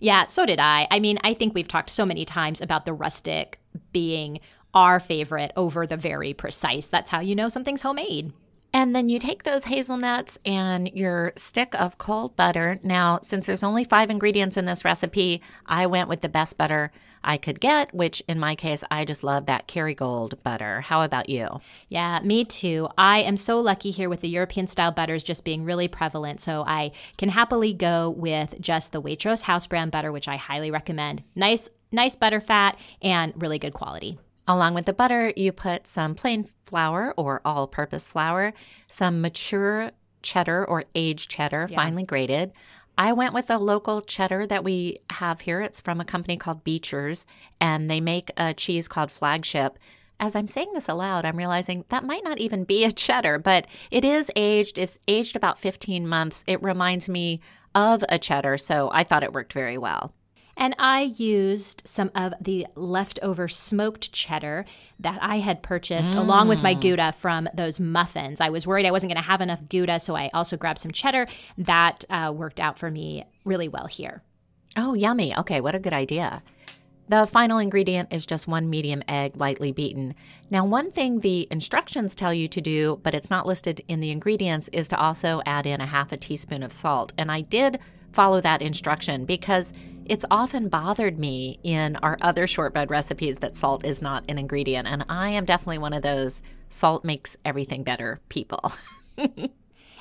Yeah, 0.00 0.26
so 0.26 0.44
did 0.46 0.58
I. 0.58 0.88
I 0.90 0.98
mean, 0.98 1.18
I 1.22 1.32
think 1.32 1.54
we've 1.54 1.68
talked 1.68 1.90
so 1.90 2.04
many 2.04 2.24
times 2.24 2.60
about 2.60 2.86
the 2.86 2.92
rustic 2.92 3.60
being 3.92 4.40
our 4.74 4.98
favorite 4.98 5.52
over 5.56 5.86
the 5.86 5.96
very 5.96 6.34
precise. 6.34 6.88
That's 6.88 7.10
how 7.10 7.20
you 7.20 7.36
know 7.36 7.48
something's 7.48 7.82
homemade. 7.82 8.32
And 8.74 8.96
then 8.96 9.10
you 9.10 9.18
take 9.18 9.42
those 9.42 9.64
hazelnuts 9.64 10.38
and 10.46 10.88
your 10.88 11.34
stick 11.36 11.74
of 11.74 11.98
cold 11.98 12.36
butter. 12.36 12.80
Now, 12.82 13.18
since 13.22 13.46
there's 13.46 13.62
only 13.62 13.84
five 13.84 14.08
ingredients 14.08 14.56
in 14.56 14.64
this 14.64 14.84
recipe, 14.84 15.42
I 15.66 15.86
went 15.86 16.08
with 16.08 16.22
the 16.22 16.28
best 16.30 16.56
butter 16.56 16.90
I 17.22 17.36
could 17.36 17.60
get, 17.60 17.94
which 17.94 18.22
in 18.26 18.38
my 18.38 18.54
case, 18.54 18.82
I 18.90 19.04
just 19.04 19.22
love 19.22 19.46
that 19.46 19.68
Kerrygold 19.68 20.42
butter. 20.42 20.80
How 20.80 21.02
about 21.02 21.28
you? 21.28 21.60
Yeah, 21.88 22.20
me 22.24 22.44
too. 22.44 22.88
I 22.98 23.20
am 23.20 23.36
so 23.36 23.60
lucky 23.60 23.90
here 23.90 24.08
with 24.08 24.22
the 24.22 24.28
European 24.28 24.66
style 24.66 24.90
butters 24.90 25.22
just 25.22 25.44
being 25.44 25.64
really 25.64 25.86
prevalent. 25.86 26.40
So 26.40 26.64
I 26.66 26.92
can 27.18 27.28
happily 27.28 27.74
go 27.74 28.10
with 28.10 28.60
just 28.60 28.92
the 28.92 29.02
Waitrose 29.02 29.42
house 29.42 29.66
brand 29.66 29.92
butter, 29.92 30.10
which 30.10 30.28
I 30.28 30.36
highly 30.36 30.70
recommend. 30.70 31.22
Nice, 31.36 31.68
nice 31.92 32.16
butter 32.16 32.40
fat 32.40 32.78
and 33.02 33.34
really 33.36 33.58
good 33.58 33.74
quality. 33.74 34.18
Along 34.48 34.74
with 34.74 34.86
the 34.86 34.92
butter, 34.92 35.32
you 35.36 35.52
put 35.52 35.86
some 35.86 36.14
plain 36.14 36.48
flour 36.66 37.14
or 37.16 37.40
all 37.44 37.66
purpose 37.66 38.08
flour, 38.08 38.52
some 38.88 39.20
mature 39.20 39.92
cheddar 40.22 40.64
or 40.64 40.84
aged 40.94 41.30
cheddar, 41.30 41.68
finely 41.68 42.02
grated. 42.02 42.52
I 42.98 43.12
went 43.12 43.34
with 43.34 43.50
a 43.50 43.58
local 43.58 44.02
cheddar 44.02 44.46
that 44.48 44.64
we 44.64 44.98
have 45.10 45.42
here. 45.42 45.60
It's 45.60 45.80
from 45.80 46.00
a 46.00 46.04
company 46.04 46.36
called 46.36 46.64
Beecher's, 46.64 47.24
and 47.60 47.90
they 47.90 48.00
make 48.00 48.30
a 48.36 48.52
cheese 48.52 48.88
called 48.88 49.10
Flagship. 49.10 49.78
As 50.20 50.36
I'm 50.36 50.48
saying 50.48 50.72
this 50.74 50.88
aloud, 50.88 51.24
I'm 51.24 51.36
realizing 51.36 51.84
that 51.88 52.04
might 52.04 52.22
not 52.22 52.38
even 52.38 52.64
be 52.64 52.84
a 52.84 52.92
cheddar, 52.92 53.38
but 53.38 53.66
it 53.90 54.04
is 54.04 54.30
aged. 54.36 54.76
It's 54.76 54.98
aged 55.08 55.36
about 55.36 55.58
15 55.58 56.06
months. 56.06 56.44
It 56.46 56.62
reminds 56.62 57.08
me 57.08 57.40
of 57.74 58.04
a 58.08 58.18
cheddar, 58.18 58.58
so 58.58 58.90
I 58.92 59.04
thought 59.04 59.24
it 59.24 59.32
worked 59.32 59.52
very 59.52 59.78
well. 59.78 60.12
And 60.56 60.74
I 60.78 61.02
used 61.16 61.82
some 61.84 62.10
of 62.14 62.34
the 62.40 62.66
leftover 62.74 63.48
smoked 63.48 64.12
cheddar 64.12 64.64
that 65.00 65.18
I 65.22 65.38
had 65.38 65.62
purchased 65.62 66.14
along 66.14 66.48
with 66.48 66.62
my 66.62 66.74
Gouda 66.74 67.12
from 67.12 67.48
those 67.54 67.80
muffins. 67.80 68.40
I 68.40 68.50
was 68.50 68.66
worried 68.66 68.86
I 68.86 68.90
wasn't 68.90 69.12
going 69.12 69.22
to 69.22 69.28
have 69.28 69.40
enough 69.40 69.68
Gouda, 69.68 69.98
so 69.98 70.14
I 70.14 70.30
also 70.34 70.56
grabbed 70.56 70.78
some 70.78 70.92
cheddar. 70.92 71.26
That 71.56 72.04
uh, 72.10 72.32
worked 72.34 72.60
out 72.60 72.78
for 72.78 72.90
me 72.90 73.24
really 73.44 73.68
well 73.68 73.86
here. 73.86 74.22
Oh, 74.76 74.94
yummy. 74.94 75.36
Okay, 75.36 75.60
what 75.60 75.74
a 75.74 75.80
good 75.80 75.92
idea. 75.92 76.42
The 77.08 77.26
final 77.26 77.58
ingredient 77.58 78.12
is 78.12 78.24
just 78.24 78.46
one 78.46 78.70
medium 78.70 79.02
egg, 79.08 79.36
lightly 79.36 79.72
beaten. 79.72 80.14
Now, 80.50 80.64
one 80.64 80.90
thing 80.90 81.20
the 81.20 81.48
instructions 81.50 82.14
tell 82.14 82.32
you 82.32 82.48
to 82.48 82.60
do, 82.60 83.00
but 83.02 83.14
it's 83.14 83.28
not 83.28 83.46
listed 83.46 83.82
in 83.88 84.00
the 84.00 84.10
ingredients, 84.10 84.68
is 84.72 84.88
to 84.88 84.98
also 84.98 85.42
add 85.44 85.66
in 85.66 85.80
a 85.80 85.86
half 85.86 86.12
a 86.12 86.16
teaspoon 86.16 86.62
of 86.62 86.72
salt. 86.72 87.12
And 87.18 87.30
I 87.30 87.40
did 87.40 87.80
follow 88.12 88.40
that 88.40 88.62
instruction 88.62 89.24
because 89.24 89.72
it's 90.12 90.26
often 90.30 90.68
bothered 90.68 91.18
me 91.18 91.58
in 91.62 91.96
our 91.96 92.18
other 92.20 92.46
shortbread 92.46 92.90
recipes 92.90 93.38
that 93.38 93.56
salt 93.56 93.82
is 93.82 94.02
not 94.02 94.22
an 94.28 94.36
ingredient. 94.36 94.86
And 94.86 95.06
I 95.08 95.30
am 95.30 95.46
definitely 95.46 95.78
one 95.78 95.94
of 95.94 96.02
those 96.02 96.42
salt 96.68 97.02
makes 97.02 97.34
everything 97.46 97.82
better 97.82 98.20
people. 98.28 98.72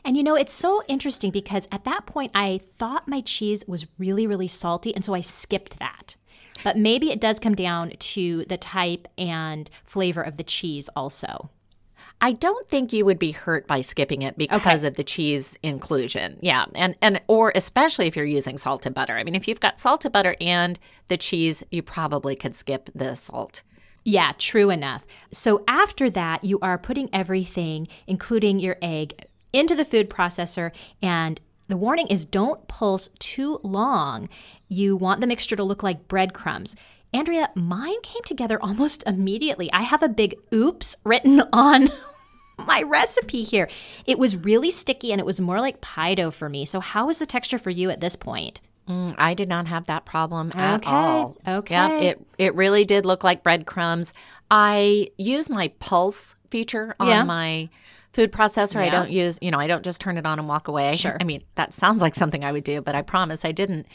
And 0.04 0.18
you 0.18 0.24
know, 0.24 0.34
it's 0.34 0.52
so 0.52 0.82
interesting 0.88 1.30
because 1.30 1.68
at 1.72 1.84
that 1.84 2.08
point 2.08 2.32
I 2.34 2.62
thought 2.80 3.08
my 3.08 3.22
cheese 3.22 3.64
was 3.68 3.86
really, 4.00 4.26
really 4.26 4.48
salty, 4.48 4.96
and 4.96 5.06
so 5.06 5.14
I 5.14 5.20
skipped 5.20 5.78
that. 5.78 6.16
But 6.64 6.76
maybe 6.76 7.12
it 7.12 7.22
does 7.22 7.40
come 7.40 7.54
down 7.54 7.92
to 7.92 8.44
the 8.46 8.58
type 8.58 9.08
and 9.16 9.70
flavor 9.84 10.24
of 10.24 10.38
the 10.38 10.44
cheese 10.44 10.90
also. 10.96 11.52
I 12.24 12.34
don't 12.34 12.68
think 12.68 12.94
you 12.94 13.04
would 13.06 13.18
be 13.18 13.32
hurt 13.32 13.66
by 13.66 13.82
skipping 13.82 14.22
it 14.22 14.38
because 14.38 14.84
of 14.84 14.94
the 14.94 15.04
cheese 15.04 15.58
inclusion. 15.64 16.38
Yeah, 16.42 16.66
and 16.76 16.96
and 17.02 17.20
or 17.28 17.52
especially 17.56 18.06
if 18.06 18.16
you're 18.16 18.26
using 18.26 18.60
salted 18.60 18.94
butter. 18.94 19.18
I 19.18 19.24
mean, 19.24 19.34
if 19.34 19.48
you've 19.48 19.60
got 19.60 19.80
salted 19.80 20.12
butter 20.12 20.36
and 20.40 20.78
the 21.08 21.18
cheese, 21.18 21.64
you 21.72 21.82
probably 21.82 22.36
could 22.36 22.56
skip 22.56 22.92
the 22.94 23.16
salt. 23.16 23.64
Yeah, 24.04 24.34
true 24.38 24.70
enough. 24.70 25.06
So 25.32 25.64
after 25.68 26.10
that, 26.12 26.44
you 26.44 26.60
are 26.62 26.78
putting 26.78 27.10
everything, 27.12 27.88
including 28.08 28.60
your 28.60 28.78
egg, 28.82 29.26
into 29.52 29.76
the 29.76 29.86
food 29.86 30.10
processor. 30.10 30.72
And 31.02 31.42
the 31.68 31.78
warning 31.78 32.08
is 32.08 32.26
don't 32.26 32.68
pulse 32.68 33.10
too 33.20 33.60
long. 33.64 34.30
You 34.70 34.96
want 34.96 35.22
the 35.22 35.28
mixture 35.28 35.56
to 35.56 35.64
look 35.64 35.84
like 35.84 36.08
breadcrumbs. 36.08 36.76
Andrea, 37.14 37.50
mine 37.56 38.02
came 38.04 38.24
together 38.24 38.58
almost 38.62 39.04
immediately. 39.06 39.72
I 39.74 39.82
have 39.82 40.02
a 40.02 40.10
big 40.10 40.36
oops 40.54 40.96
written 41.04 41.42
on 41.54 41.90
my 42.68 42.82
recipe 42.84 43.44
here. 43.44 43.70
It 44.06 44.18
was 44.20 44.36
really 44.36 44.72
sticky 44.72 45.12
and 45.12 45.20
it 45.20 45.26
was 45.26 45.42
more 45.42 45.60
like 45.60 45.82
pie 45.82 46.16
dough 46.16 46.32
for 46.32 46.50
me. 46.50 46.66
So, 46.66 46.80
how 46.80 47.08
was 47.08 47.20
the 47.20 47.26
texture 47.26 47.58
for 47.60 47.70
you 47.70 47.90
at 47.90 48.02
this 48.02 48.16
point? 48.16 48.62
Mm, 48.90 49.14
I 49.18 49.34
did 49.36 49.48
not 49.48 49.68
have 49.68 49.86
that 49.86 50.06
problem 50.06 50.52
at 50.56 50.82
Okay, 50.82 50.90
all. 50.92 51.38
okay. 51.48 51.74
Yeah, 51.76 52.00
it 52.00 52.26
it 52.38 52.56
really 52.56 52.84
did 52.86 53.06
look 53.06 53.24
like 53.24 53.44
breadcrumbs. 53.44 54.12
I 54.50 55.12
use 55.18 55.50
my 55.50 55.70
pulse 55.80 56.36
feature 56.50 56.96
on 57.00 57.08
Yeah. 57.08 57.24
my 57.24 57.70
food 58.12 58.32
processor. 58.34 58.78
I 58.82 58.90
don't 58.90 59.10
use, 59.12 59.40
you 59.42 59.52
know, 59.52 59.60
I 59.60 59.68
don't 59.68 59.84
just 59.86 60.02
turn 60.02 60.18
it 60.18 60.26
on 60.26 60.38
and 60.40 60.48
walk 60.50 60.68
away. 60.68 60.94
Sure. 60.96 61.16
I 61.22 61.24
mean, 61.24 61.44
that 61.56 61.74
sounds 61.74 62.02
like 62.02 62.14
something 62.16 62.44
I 62.44 62.52
would 62.52 62.66
do, 62.66 62.82
but 62.82 62.94
I 62.94 63.04
promise 63.04 63.46
I 63.46 63.54
didn't. 63.54 63.86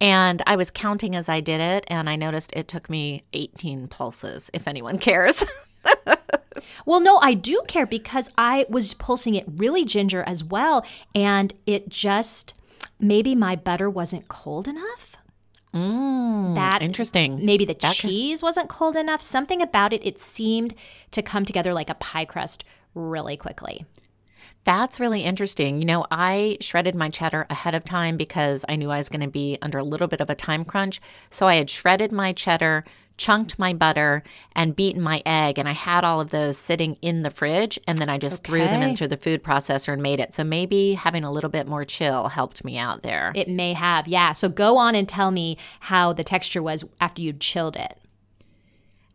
And 0.00 0.42
I 0.46 0.56
was 0.56 0.70
counting 0.70 1.14
as 1.14 1.28
I 1.28 1.40
did 1.40 1.60
it, 1.60 1.84
and 1.88 2.08
I 2.08 2.16
noticed 2.16 2.52
it 2.54 2.68
took 2.68 2.88
me 2.88 3.24
18 3.34 3.88
pulses, 3.88 4.48
if 4.54 4.66
anyone 4.68 4.98
cares. 4.98 5.44
Well, 6.84 7.00
no, 7.00 7.18
I 7.18 7.34
do 7.34 7.62
care 7.66 7.86
because 7.86 8.30
I 8.36 8.66
was 8.68 8.94
pulsing 8.94 9.34
it 9.34 9.44
really 9.48 9.84
ginger 9.84 10.22
as 10.24 10.42
well. 10.44 10.84
And 11.14 11.52
it 11.66 11.88
just, 11.88 12.54
maybe 13.00 13.34
my 13.34 13.56
butter 13.56 13.88
wasn't 13.90 14.28
cold 14.28 14.68
enough. 14.68 15.16
Mm, 15.74 16.54
that 16.54 16.80
Interesting. 16.82 17.44
maybe 17.44 17.66
the 17.66 17.74
cheese 17.74 18.42
wasn't 18.42 18.68
cold 18.68 18.96
enough. 18.96 19.20
Something 19.20 19.60
about 19.60 19.92
it, 19.92 20.06
it 20.06 20.18
seemed 20.18 20.74
to 21.10 21.22
come 21.22 21.44
together 21.44 21.74
like 21.74 21.90
a 21.90 21.94
pie 21.94 22.24
crust 22.24 22.64
really 22.94 23.36
quickly. 23.36 23.84
That's 24.64 24.98
really 24.98 25.22
interesting. 25.22 25.78
You 25.78 25.84
know, 25.84 26.06
I 26.10 26.58
shredded 26.60 26.96
my 26.96 27.08
cheddar 27.08 27.46
ahead 27.48 27.76
of 27.76 27.84
time 27.84 28.16
because 28.16 28.64
I 28.68 28.74
knew 28.74 28.90
I 28.90 28.96
was 28.96 29.08
going 29.08 29.20
to 29.20 29.28
be 29.28 29.58
under 29.62 29.78
a 29.78 29.84
little 29.84 30.08
bit 30.08 30.20
of 30.20 30.28
a 30.28 30.34
time 30.34 30.64
crunch. 30.64 31.00
So 31.30 31.46
I 31.46 31.54
had 31.54 31.70
shredded 31.70 32.10
my 32.10 32.32
cheddar, 32.32 32.84
chunked 33.16 33.58
my 33.58 33.72
butter, 33.72 34.22
and 34.54 34.76
beaten 34.76 35.02
my 35.02 35.22
egg. 35.24 35.58
And 35.58 35.68
I 35.68 35.72
had 35.72 36.04
all 36.04 36.20
of 36.20 36.30
those 36.30 36.58
sitting 36.58 36.96
in 37.02 37.22
the 37.22 37.30
fridge. 37.30 37.78
And 37.86 37.98
then 37.98 38.08
I 38.08 38.18
just 38.18 38.44
threw 38.44 38.64
them 38.64 38.82
into 38.82 39.08
the 39.08 39.16
food 39.16 39.42
processor 39.42 39.92
and 39.92 40.02
made 40.02 40.20
it. 40.20 40.32
So 40.32 40.44
maybe 40.44 40.94
having 40.94 41.24
a 41.24 41.30
little 41.30 41.50
bit 41.50 41.66
more 41.66 41.84
chill 41.84 42.28
helped 42.28 42.64
me 42.64 42.78
out 42.78 43.02
there. 43.02 43.32
It 43.34 43.48
may 43.48 43.72
have, 43.72 44.08
yeah. 44.08 44.32
So 44.32 44.48
go 44.48 44.76
on 44.76 44.94
and 44.94 45.08
tell 45.08 45.30
me 45.30 45.56
how 45.80 46.12
the 46.12 46.24
texture 46.24 46.62
was 46.62 46.84
after 47.00 47.22
you'd 47.22 47.40
chilled 47.40 47.76
it. 47.76 47.98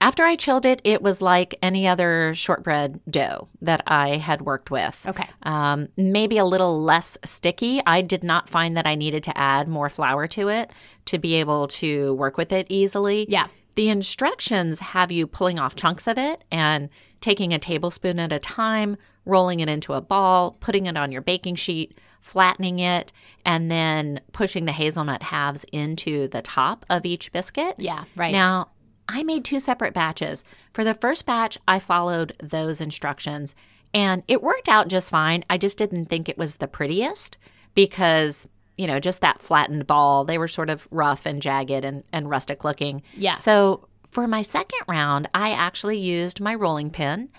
After 0.01 0.23
I 0.23 0.35
chilled 0.35 0.65
it, 0.65 0.81
it 0.83 1.03
was 1.03 1.21
like 1.21 1.53
any 1.61 1.87
other 1.87 2.33
shortbread 2.33 2.99
dough 3.07 3.49
that 3.61 3.83
I 3.85 4.17
had 4.17 4.41
worked 4.41 4.71
with. 4.71 5.05
Okay. 5.07 5.29
Um, 5.43 5.89
maybe 5.95 6.39
a 6.39 6.45
little 6.45 6.81
less 6.81 7.19
sticky. 7.23 7.81
I 7.85 8.01
did 8.01 8.23
not 8.23 8.49
find 8.49 8.75
that 8.77 8.87
I 8.87 8.95
needed 8.95 9.21
to 9.23 9.37
add 9.37 9.67
more 9.67 9.89
flour 9.89 10.25
to 10.29 10.49
it 10.49 10.71
to 11.05 11.19
be 11.19 11.35
able 11.35 11.67
to 11.67 12.15
work 12.15 12.35
with 12.35 12.51
it 12.51 12.65
easily. 12.67 13.27
Yeah. 13.29 13.45
The 13.75 13.89
instructions 13.89 14.79
have 14.79 15.11
you 15.11 15.27
pulling 15.27 15.59
off 15.59 15.75
chunks 15.75 16.07
of 16.07 16.17
it 16.17 16.43
and 16.51 16.89
taking 17.21 17.53
a 17.53 17.59
tablespoon 17.59 18.19
at 18.19 18.33
a 18.33 18.39
time, 18.39 18.97
rolling 19.25 19.59
it 19.59 19.69
into 19.69 19.93
a 19.93 20.01
ball, 20.01 20.51
putting 20.59 20.87
it 20.87 20.97
on 20.97 21.11
your 21.11 21.21
baking 21.21 21.55
sheet, 21.55 21.97
flattening 22.19 22.79
it, 22.79 23.13
and 23.45 23.71
then 23.71 24.19
pushing 24.33 24.65
the 24.65 24.71
hazelnut 24.71 25.23
halves 25.23 25.65
into 25.71 26.27
the 26.27 26.41
top 26.41 26.85
of 26.89 27.05
each 27.05 27.31
biscuit. 27.31 27.75
Yeah, 27.77 28.03
right. 28.15 28.33
Now, 28.33 28.69
I 29.07 29.23
made 29.23 29.45
two 29.45 29.59
separate 29.59 29.93
batches. 29.93 30.43
For 30.73 30.83
the 30.83 30.93
first 30.93 31.25
batch, 31.25 31.57
I 31.67 31.79
followed 31.79 32.33
those 32.41 32.81
instructions 32.81 33.55
and 33.93 34.23
it 34.27 34.41
worked 34.41 34.69
out 34.69 34.87
just 34.87 35.09
fine. 35.09 35.43
I 35.49 35.57
just 35.57 35.77
didn't 35.77 36.05
think 36.05 36.29
it 36.29 36.37
was 36.37 36.57
the 36.57 36.67
prettiest 36.67 37.37
because, 37.75 38.47
you 38.81 38.87
know, 38.87 38.99
just 38.99 39.21
that 39.21 39.39
flattened 39.39 39.85
ball, 39.85 40.25
they 40.25 40.39
were 40.39 40.47
sort 40.47 40.71
of 40.71 40.87
rough 40.89 41.27
and 41.27 41.39
jagged 41.39 41.85
and, 41.85 42.03
and 42.11 42.31
rustic 42.31 42.63
looking. 42.63 43.03
Yeah. 43.15 43.35
So 43.35 43.87
for 44.09 44.27
my 44.27 44.41
second 44.41 44.79
round, 44.87 45.29
I 45.35 45.51
actually 45.51 45.99
used 45.99 46.41
my 46.41 46.55
rolling 46.55 46.89
pin 46.89 47.29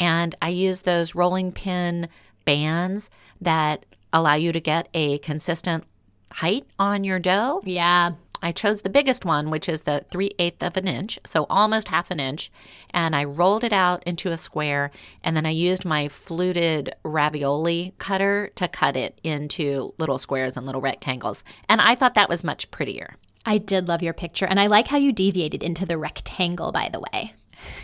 and 0.00 0.34
I 0.40 0.48
used 0.48 0.86
those 0.86 1.14
rolling 1.14 1.52
pin 1.52 2.08
bands 2.46 3.10
that 3.42 3.84
allow 4.10 4.32
you 4.32 4.52
to 4.52 4.60
get 4.60 4.88
a 4.94 5.18
consistent 5.18 5.84
height 6.32 6.64
on 6.78 7.04
your 7.04 7.18
dough. 7.18 7.60
Yeah. 7.66 8.12
I 8.42 8.52
chose 8.52 8.82
the 8.82 8.90
biggest 8.90 9.24
one, 9.24 9.50
which 9.50 9.68
is 9.68 9.82
the 9.82 10.04
3 10.10 10.32
eighth 10.38 10.62
of 10.62 10.76
an 10.76 10.86
inch, 10.86 11.18
so 11.24 11.46
almost 11.48 11.88
half 11.88 12.10
an 12.10 12.20
inch, 12.20 12.50
and 12.90 13.16
I 13.16 13.24
rolled 13.24 13.64
it 13.64 13.72
out 13.72 14.02
into 14.04 14.30
a 14.30 14.36
square, 14.36 14.90
and 15.22 15.36
then 15.36 15.46
I 15.46 15.50
used 15.50 15.84
my 15.84 16.08
fluted 16.08 16.94
ravioli 17.02 17.94
cutter 17.98 18.50
to 18.56 18.68
cut 18.68 18.96
it 18.96 19.18
into 19.22 19.94
little 19.98 20.18
squares 20.18 20.56
and 20.56 20.66
little 20.66 20.80
rectangles. 20.80 21.44
And 21.68 21.80
I 21.80 21.94
thought 21.94 22.14
that 22.14 22.28
was 22.28 22.44
much 22.44 22.70
prettier. 22.70 23.16
I 23.46 23.58
did 23.58 23.88
love 23.88 24.02
your 24.02 24.12
picture. 24.12 24.46
And 24.46 24.58
I 24.58 24.66
like 24.66 24.88
how 24.88 24.96
you 24.98 25.12
deviated 25.12 25.62
into 25.62 25.86
the 25.86 25.96
rectangle, 25.96 26.72
by 26.72 26.88
the 26.92 27.00
way. 27.00 27.32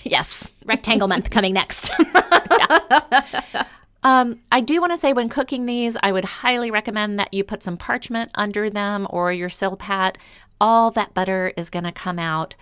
Yes. 0.02 0.52
Rectangle 0.64 1.08
month 1.08 1.30
coming 1.30 1.54
next. 1.54 1.90
Um, 4.04 4.40
I 4.50 4.60
do 4.60 4.80
want 4.80 4.92
to 4.92 4.98
say 4.98 5.12
when 5.12 5.28
cooking 5.28 5.66
these, 5.66 5.96
I 6.02 6.10
would 6.10 6.24
highly 6.24 6.70
recommend 6.70 7.18
that 7.18 7.32
you 7.32 7.44
put 7.44 7.62
some 7.62 7.76
parchment 7.76 8.32
under 8.34 8.68
them 8.68 9.06
or 9.10 9.32
your 9.32 9.48
silpat. 9.48 10.16
All 10.62 10.92
that 10.92 11.12
butter 11.12 11.52
is 11.56 11.70
going 11.70 11.82
to 11.82 11.90
come 11.90 12.20
out. 12.20 12.54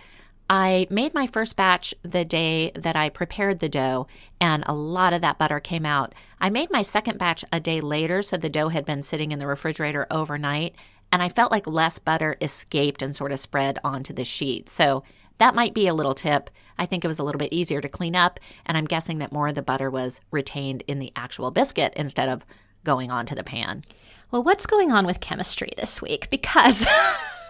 I 0.49 0.87
made 0.89 1.13
my 1.13 1.27
first 1.27 1.55
batch 1.55 1.93
the 2.01 2.25
day 2.25 2.71
that 2.73 2.95
I 2.95 3.09
prepared 3.09 3.59
the 3.59 3.69
dough, 3.69 4.07
and 4.39 4.63
a 4.65 4.73
lot 4.73 5.13
of 5.13 5.21
that 5.21 5.37
butter 5.37 5.59
came 5.59 5.85
out. 5.85 6.15
I 6.39 6.49
made 6.49 6.71
my 6.71 6.81
second 6.81 7.19
batch 7.19 7.45
a 7.53 7.59
day 7.59 7.79
later, 7.79 8.23
so 8.23 8.37
the 8.37 8.49
dough 8.49 8.69
had 8.69 8.85
been 8.85 9.03
sitting 9.03 9.31
in 9.31 9.37
the 9.37 9.45
refrigerator 9.45 10.07
overnight, 10.09 10.73
and 11.11 11.21
I 11.21 11.29
felt 11.29 11.51
like 11.51 11.67
less 11.67 11.99
butter 11.99 12.37
escaped 12.41 13.03
and 13.03 13.15
sort 13.15 13.31
of 13.31 13.39
spread 13.39 13.77
onto 13.83 14.13
the 14.13 14.25
sheet. 14.25 14.67
So 14.67 15.03
that 15.37 15.53
might 15.53 15.75
be 15.75 15.85
a 15.85 15.93
little 15.93 16.15
tip. 16.15 16.49
I 16.79 16.87
think 16.87 17.05
it 17.05 17.07
was 17.07 17.19
a 17.19 17.23
little 17.23 17.37
bit 17.37 17.53
easier 17.53 17.81
to 17.81 17.87
clean 17.87 18.15
up, 18.15 18.39
and 18.65 18.79
I'm 18.79 18.85
guessing 18.85 19.19
that 19.19 19.31
more 19.31 19.49
of 19.49 19.53
the 19.53 19.61
butter 19.61 19.91
was 19.91 20.21
retained 20.31 20.81
in 20.87 20.97
the 20.97 21.11
actual 21.15 21.51
biscuit 21.51 21.93
instead 21.95 22.29
of 22.29 22.47
going 22.83 23.11
onto 23.11 23.35
the 23.35 23.43
pan. 23.43 23.83
well, 24.31 24.41
what's 24.41 24.65
going 24.65 24.91
on 24.91 25.05
with 25.05 25.19
chemistry 25.19 25.69
this 25.77 26.01
week? 26.01 26.31
Because 26.31 26.87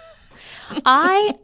I. 0.86 1.36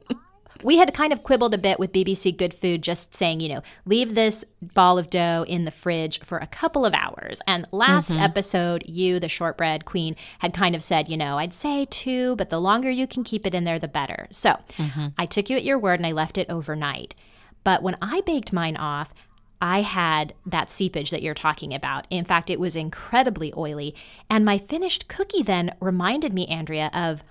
We 0.64 0.78
had 0.78 0.92
kind 0.96 1.14
of 1.14 1.22
quibbled 1.22 1.54
a 1.54 1.58
bit 1.60 1.78
with 1.78 1.94
BBC 1.94 2.36
Good 2.36 2.52
Food, 2.52 2.82
just 2.82 3.14
saying, 3.14 3.42
you 3.42 3.50
know, 3.50 3.62
leave 3.86 4.16
this 4.16 4.44
ball 4.74 4.98
of 4.98 5.08
dough 5.08 5.46
in 5.48 5.66
the 5.66 5.72
fridge 5.72 6.20
for 6.22 6.40
a 6.40 6.48
couple 6.48 6.84
of 6.84 6.96
hours. 6.96 7.44
And 7.46 7.68
last 7.72 8.12
mm-hmm. 8.14 8.24
episode, 8.24 8.84
you, 8.88 9.20
the 9.20 9.30
shortbread 9.30 9.86
queen, 9.86 10.16
had 10.40 10.56
kind 10.56 10.76
of 10.76 10.82
said, 10.82 11.10
you 11.10 11.18
know, 11.18 11.38
I'd 11.38 11.54
say 11.54 11.86
two, 11.92 12.36
but 12.38 12.50
the 12.50 12.60
longer 12.60 12.90
you 12.90 13.06
can 13.06 13.24
keep 13.24 13.46
it 13.46 13.54
in 13.54 13.66
there, 13.66 13.78
the 13.78 13.88
better. 13.88 14.26
So 14.32 14.58
mm-hmm. 14.78 15.10
I 15.16 15.28
took 15.28 15.52
you 15.52 15.58
at 15.58 15.64
your 15.64 15.78
word 15.78 16.00
and 16.00 16.08
I 16.08 16.12
left 16.12 16.40
it 16.40 16.50
overnight. 16.50 17.14
But 17.64 17.84
when 17.84 17.98
I 18.02 18.22
baked 18.22 18.52
mine 18.52 18.78
off, 18.78 19.14
I 19.62 19.82
had 19.82 20.34
that 20.46 20.70
seepage 20.70 21.12
that 21.12 21.22
you're 21.22 21.34
talking 21.34 21.74
about. 21.74 22.06
In 22.10 22.26
fact, 22.26 22.50
it 22.50 22.60
was 22.60 22.76
incredibly 22.76 23.54
oily. 23.56 23.96
And 24.30 24.46
my 24.46 24.58
finished 24.58 25.08
cookie 25.08 25.44
then 25.44 25.76
reminded 25.80 26.34
me, 26.34 26.48
Andrea, 26.48 26.90
of 26.94 27.24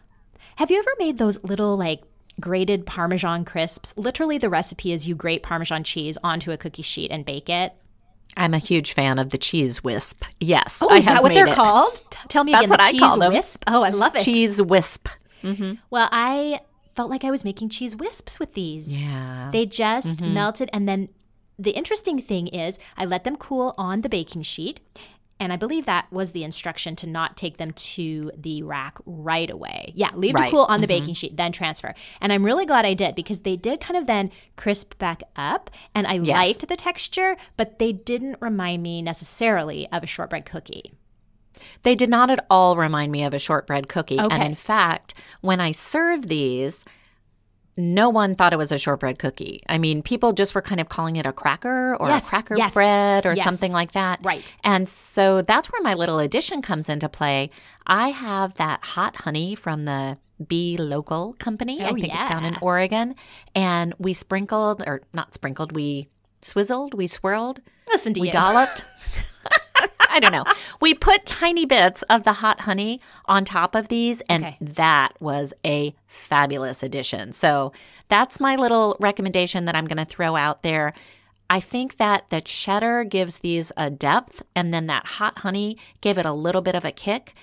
have 0.56 0.70
you 0.70 0.78
ever 0.78 0.90
made 0.98 1.18
those 1.18 1.42
little 1.44 1.76
like 1.76 2.02
grated 2.40 2.84
Parmesan 2.86 3.44
crisps? 3.44 3.94
Literally, 3.96 4.38
the 4.38 4.50
recipe 4.50 4.92
is 4.92 5.08
you 5.08 5.14
grate 5.14 5.42
Parmesan 5.42 5.84
cheese 5.84 6.18
onto 6.22 6.50
a 6.52 6.56
cookie 6.56 6.82
sheet 6.82 7.10
and 7.10 7.24
bake 7.24 7.48
it. 7.48 7.72
I'm 8.36 8.52
a 8.52 8.58
huge 8.58 8.92
fan 8.92 9.18
of 9.18 9.30
the 9.30 9.38
cheese 9.38 9.82
wisp. 9.82 10.24
Yes, 10.40 10.80
Oh, 10.82 10.88
I 10.90 10.98
is 10.98 11.06
that 11.06 11.22
what 11.22 11.32
they're 11.32 11.46
it. 11.46 11.54
called? 11.54 12.00
Tell 12.28 12.44
me 12.44 12.52
That's 12.52 12.64
again. 12.64 12.70
what 12.70 12.80
the 12.80 12.84
I 12.86 12.90
cheese 12.90 13.00
call 13.00 13.18
them. 13.18 13.32
wisp. 13.32 13.64
Oh, 13.66 13.82
I 13.82 13.88
love 13.90 14.14
it. 14.16 14.22
Cheese 14.24 14.60
wisp. 14.60 15.08
Well, 15.90 16.08
I 16.10 16.58
felt 16.96 17.08
like 17.08 17.22
I 17.24 17.30
was 17.30 17.44
making 17.44 17.68
cheese 17.68 17.94
wisps 17.94 18.40
with 18.40 18.54
these. 18.54 18.96
Yeah. 18.98 19.50
They 19.52 19.64
just 19.64 20.18
Mm-hmm. 20.18 20.34
melted. 20.34 20.70
And 20.72 20.88
then 20.88 21.08
the 21.58 21.70
interesting 21.70 22.20
thing 22.20 22.48
is, 22.48 22.78
I 22.96 23.04
let 23.06 23.24
them 23.24 23.36
cool 23.36 23.74
on 23.78 24.00
the 24.00 24.08
baking 24.08 24.42
sheet. 24.42 24.80
And 25.38 25.52
I 25.52 25.56
believe 25.56 25.84
that 25.84 26.10
was 26.10 26.32
the 26.32 26.44
instruction 26.44 26.96
to 26.96 27.06
not 27.06 27.36
take 27.36 27.58
them 27.58 27.72
to 27.72 28.30
the 28.36 28.62
rack 28.62 28.98
right 29.04 29.50
away. 29.50 29.92
Yeah, 29.94 30.10
leave 30.14 30.34
Right. 30.34 30.46
to 30.46 30.50
cool 30.50 30.62
on 30.62 30.80
the 30.80 30.86
mm-hmm. 30.86 31.00
baking 31.00 31.14
sheet, 31.14 31.36
then 31.36 31.52
transfer. 31.52 31.94
And 32.20 32.32
I'm 32.32 32.44
really 32.44 32.64
glad 32.64 32.86
I 32.86 32.94
did 32.94 33.14
because 33.14 33.40
they 33.40 33.56
did 33.56 33.80
kind 33.80 33.98
of 33.98 34.06
then 34.06 34.30
crisp 34.56 34.96
back 34.98 35.22
up. 35.36 35.70
And 35.94 36.06
I 36.06 36.16
liked 36.16 36.66
the 36.66 36.76
texture, 36.76 37.36
but 37.56 37.78
they 37.78 37.92
didn't 37.92 38.38
remind 38.40 38.82
me 38.82 39.02
necessarily 39.02 39.86
of 39.92 40.02
a 40.02 40.06
shortbread 40.06 40.46
cookie. 40.46 40.92
They 41.82 41.94
did 41.94 42.10
not 42.10 42.30
at 42.30 42.44
all 42.50 42.76
remind 42.76 43.12
me 43.12 43.24
of 43.24 43.34
a 43.34 43.38
shortbread 43.38 43.88
cookie. 43.88 44.18
And 44.18 44.42
in 44.42 44.54
fact, 44.54 45.14
when 45.40 45.60
I 45.60 45.72
served 45.72 46.28
these, 46.28 46.84
no 47.76 48.08
one 48.08 48.34
thought 48.34 48.52
it 48.52 48.56
was 48.56 48.72
a 48.72 48.78
shortbread 48.78 49.18
cookie. 49.18 49.62
I 49.68 49.76
mean, 49.78 50.02
people 50.02 50.32
just 50.32 50.54
were 50.54 50.62
kind 50.62 50.80
of 50.80 50.88
calling 50.88 51.16
it 51.16 51.26
a 51.26 51.32
cracker 51.32 51.94
or 51.96 52.08
Yes, 52.08 52.26
a 52.26 52.30
cracker 52.30 52.56
yes, 52.56 52.72
bread 52.74 53.26
or 53.26 53.34
yes. 53.34 53.44
something 53.44 53.72
like 53.72 53.92
that. 53.92 54.20
Right. 54.22 54.52
And 54.64 54.88
so 54.88 55.42
that's 55.42 55.68
where 55.70 55.82
my 55.82 55.94
little 55.94 56.18
addition 56.18 56.62
comes 56.62 56.88
into 56.88 57.08
play. 57.08 57.50
I 57.86 58.08
have 58.08 58.54
that 58.54 58.82
hot 58.82 59.16
honey 59.16 59.54
from 59.54 59.84
the 59.84 60.16
Bee 60.46 60.76
Local 60.76 61.34
Company. 61.38 61.78
Oh, 61.82 61.86
I 61.86 61.92
think 61.92 62.14
it's 62.14 62.26
down 62.26 62.44
in. 62.44 62.56
Oregon. 62.62 63.14
And 63.54 63.94
we 63.98 64.12
sprinkled, 64.14 64.82
or 64.86 65.02
not 65.12 65.34
sprinkled, 65.34 65.72
we 65.72 66.08
swizzled, 66.42 66.94
we 66.94 67.06
swirled, 67.06 67.60
Listen 67.92 68.14
to 68.14 68.20
we 68.20 68.28
you. 68.28 68.32
dolloped. 68.32 68.84
I 70.16 70.20
don't 70.20 70.32
know. 70.32 70.44
We 70.80 70.94
put 70.94 71.26
tiny 71.26 71.66
bits 71.66 72.02
of 72.02 72.24
the 72.24 72.32
hot 72.34 72.60
honey 72.60 73.00
on 73.26 73.44
top 73.44 73.74
of 73.74 73.88
these, 73.88 74.22
and 74.28 74.44
Okay. 74.44 74.56
that 74.60 75.12
was 75.20 75.52
a 75.64 75.94
fabulous 76.06 76.82
addition. 76.82 77.32
So 77.32 77.72
that's 78.08 78.40
my 78.40 78.56
little 78.56 78.96
recommendation 78.98 79.66
that 79.66 79.74
I'm 79.76 79.86
going 79.86 79.98
to 79.98 80.04
throw 80.04 80.36
out 80.36 80.62
there. 80.62 80.94
I 81.48 81.60
think 81.60 81.98
that 81.98 82.28
the 82.30 82.40
cheddar 82.40 83.04
gives 83.04 83.38
these 83.38 83.70
a 83.76 83.90
depth, 83.90 84.42
and 84.56 84.72
then 84.74 84.86
that 84.86 85.06
hot 85.06 85.38
honey 85.40 85.76
gave 86.00 86.18
it 86.18 86.26
a 86.26 86.32
little 86.32 86.62
bit 86.62 86.74
of 86.74 86.84
a 86.84 86.90
kick. 86.90 87.34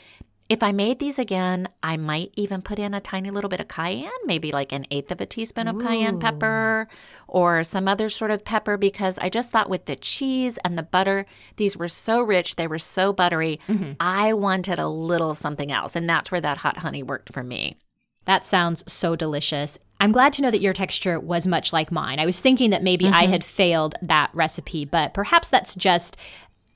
If 0.53 0.61
I 0.61 0.71
made 0.71 0.99
these 0.99 1.17
again, 1.17 1.67
I 1.81 1.97
might 1.97 2.31
even 2.35 2.61
put 2.61 2.77
in 2.77 2.93
a 2.93 3.01
tiny 3.01 3.31
little 3.31 3.49
bit 3.49 3.59
of 3.59 3.67
cayenne, 3.67 4.11
maybe 4.25 4.51
like 4.51 4.71
an 4.71 4.85
eighth 4.91 5.11
of 5.11 5.19
a 5.19 5.25
teaspoon 5.25 5.67
of 5.67 5.79
cayenne 5.79 6.19
pepper 6.19 6.87
or 7.27 7.63
some 7.63 7.87
other 7.87 8.07
sort 8.07 8.29
of 8.29 8.45
pepper, 8.45 8.77
because 8.77 9.17
I 9.17 9.29
just 9.29 9.51
thought 9.51 9.67
with 9.67 9.87
the 9.87 9.95
cheese 9.95 10.59
and 10.63 10.77
the 10.77 10.83
butter, 10.83 11.25
these 11.55 11.75
were 11.75 11.87
so 11.87 12.21
rich, 12.21 12.55
they 12.55 12.67
were 12.67 12.77
so 12.77 13.11
buttery. 13.11 13.59
Mm-hmm. 13.67 13.93
I 13.99 14.33
wanted 14.33 14.77
a 14.77 14.87
little 14.87 15.33
something 15.33 15.71
else. 15.71 15.95
And 15.95 16.07
that's 16.07 16.31
where 16.31 16.41
that 16.41 16.59
hot 16.59 16.77
honey 16.77 17.01
worked 17.01 17.33
for 17.33 17.41
me. 17.41 17.77
That 18.25 18.45
sounds 18.45 18.83
so 18.85 19.15
delicious. 19.15 19.79
I'm 19.99 20.11
glad 20.11 20.33
to 20.33 20.41
know 20.41 20.51
that 20.51 20.61
your 20.61 20.73
texture 20.73 21.19
was 21.19 21.47
much 21.47 21.71
like 21.71 21.91
mine. 21.91 22.19
I 22.19 22.25
was 22.25 22.41
thinking 22.41 22.71
that 22.71 22.83
maybe 22.83 23.07
I 23.07 23.23
mm-hmm. 23.23 23.31
had 23.31 23.43
failed 23.43 23.95
that 24.01 24.29
recipe, 24.33 24.85
but 24.85 25.13
perhaps 25.13 25.47
that's 25.47 25.75
just 25.75 26.17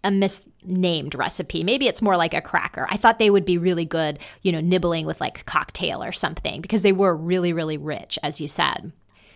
a 0.08 0.12
misnamed 0.12 1.16
recipe. 1.16 1.64
Maybe 1.64 1.88
it's 1.88 2.02
more 2.02 2.16
like 2.16 2.34
a 2.34 2.42
cracker. 2.42 2.88
I 2.90 2.96
thought 2.96 3.20
they 3.20 3.30
would 3.30 3.44
be 3.44 3.58
really 3.58 3.84
good, 3.84 4.20
you 4.42 4.54
know, 4.54 4.62
nibbling 4.62 5.06
with 5.06 5.20
like 5.20 5.46
cocktail 5.46 6.02
or 6.02 6.14
something 6.14 6.62
because 6.62 6.82
they 6.82 6.94
were 6.94 7.14
really, 7.14 7.52
really 7.52 7.78
rich, 7.78 8.18
as 8.24 8.40
you 8.40 8.48
said. 8.48 8.94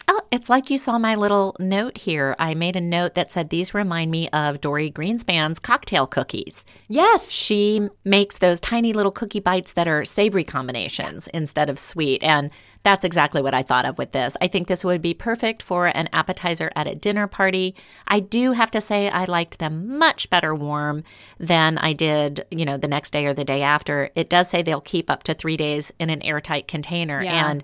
Oh, 0.08 0.22
it's 0.32 0.50
like 0.50 0.70
you 0.70 0.78
saw 0.78 0.98
my 0.98 1.16
little 1.16 1.56
note 1.60 1.98
here. 1.98 2.36
I 2.40 2.54
made 2.54 2.76
a 2.76 2.82
note 2.82 3.16
that 3.16 3.30
said 3.30 3.50
these 3.50 3.74
remind 3.74 4.12
me 4.12 4.30
of 4.30 4.62
Dorie 4.62 4.92
Greenspan's 4.92 5.60
cocktail 5.60 6.08
cookies. 6.08 6.66
Yes. 6.88 7.30
She 7.30 7.90
makes 8.06 8.38
those 8.38 8.62
tiny 8.62 8.94
little 8.94 9.12
cookie 9.12 9.40
bites 9.42 9.74
that 9.74 9.90
are 9.90 10.06
savory 10.06 10.46
combinations 10.46 11.28
instead 11.28 11.70
of 11.70 11.78
sweet. 11.78 12.24
And 12.24 12.50
that's 12.84 13.04
exactly 13.04 13.42
what 13.42 13.54
I 13.54 13.64
thought 13.64 13.86
of 13.86 13.98
with 13.98 14.12
this. 14.12 14.36
I 14.42 14.48
think 14.48 14.68
this 14.68 14.84
would 14.84 15.02
be 15.02 15.14
perfect 15.14 15.62
for 15.62 15.88
an 15.88 16.10
appetizer 16.12 16.72
at 16.76 16.88
a 16.88 16.96
dinner 16.96 17.28
party. 17.28 17.76
I 18.08 18.20
do 18.20 18.54
have 18.54 18.72
to 18.72 18.82
say 18.82 19.10
I 19.10 19.26
liked 19.26 19.60
them 19.60 19.98
much 19.98 20.30
better 20.30 20.56
warm 20.56 21.04
than 21.40 21.78
I 21.78 21.94
did, 21.94 22.46
you 22.50 22.66
know, 22.66 22.78
the 22.78 22.88
next 22.88 23.12
day 23.12 23.26
or 23.26 23.34
the 23.34 23.44
day 23.44 23.62
after. 23.62 24.10
It 24.16 24.30
does 24.30 24.50
say 24.50 24.62
they'll 24.62 24.82
keep 24.82 25.10
up 25.10 25.24
to 25.24 25.34
three 25.34 25.58
days 25.58 25.92
in 26.00 26.10
an 26.10 26.22
airtight 26.24 26.68
container. 26.68 27.22
Yeah. 27.22 27.50
And 27.50 27.64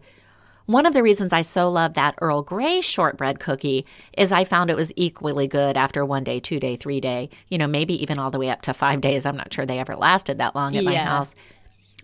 one 0.68 0.86
of 0.86 0.94
the 0.94 1.02
reasons 1.02 1.32
I 1.32 1.42
so 1.42 1.70
love 1.70 1.94
that 1.94 2.16
Earl 2.22 2.42
Grey 2.42 2.82
shortbread 2.82 3.40
cookie 3.40 3.86
is 4.18 4.34
I 4.34 4.44
found 4.44 4.70
it 4.70 4.76
was 4.76 4.92
equally 4.98 5.48
good 5.48 5.78
after 5.78 6.04
one 6.04 6.26
day, 6.26 6.42
two 6.42 6.60
day, 6.60 6.76
three 6.76 7.00
day, 7.00 7.30
you 7.48 7.58
know, 7.58 7.68
maybe 7.68 8.00
even 8.02 8.20
all 8.20 8.32
the 8.32 8.38
way 8.38 8.50
up 8.50 8.62
to 8.64 8.74
five 8.74 9.00
days. 9.00 9.26
I'm 9.26 9.38
not 9.38 9.54
sure 9.54 9.66
they 9.66 9.80
ever 9.80 9.96
lasted 9.96 10.40
that 10.40 10.56
long 10.56 10.76
at 10.76 10.84
my 10.84 10.96
house. 10.96 11.36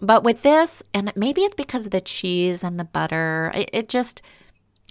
But 0.04 0.26
with 0.26 0.42
this, 0.42 0.84
and 0.94 1.14
maybe 1.16 1.44
it's 1.44 1.56
because 1.56 1.86
of 1.86 1.92
the 1.92 2.02
cheese 2.02 2.62
and 2.62 2.78
the 2.78 2.84
butter, 2.84 3.54
it, 3.56 3.70
it 3.72 3.88
just, 3.88 4.22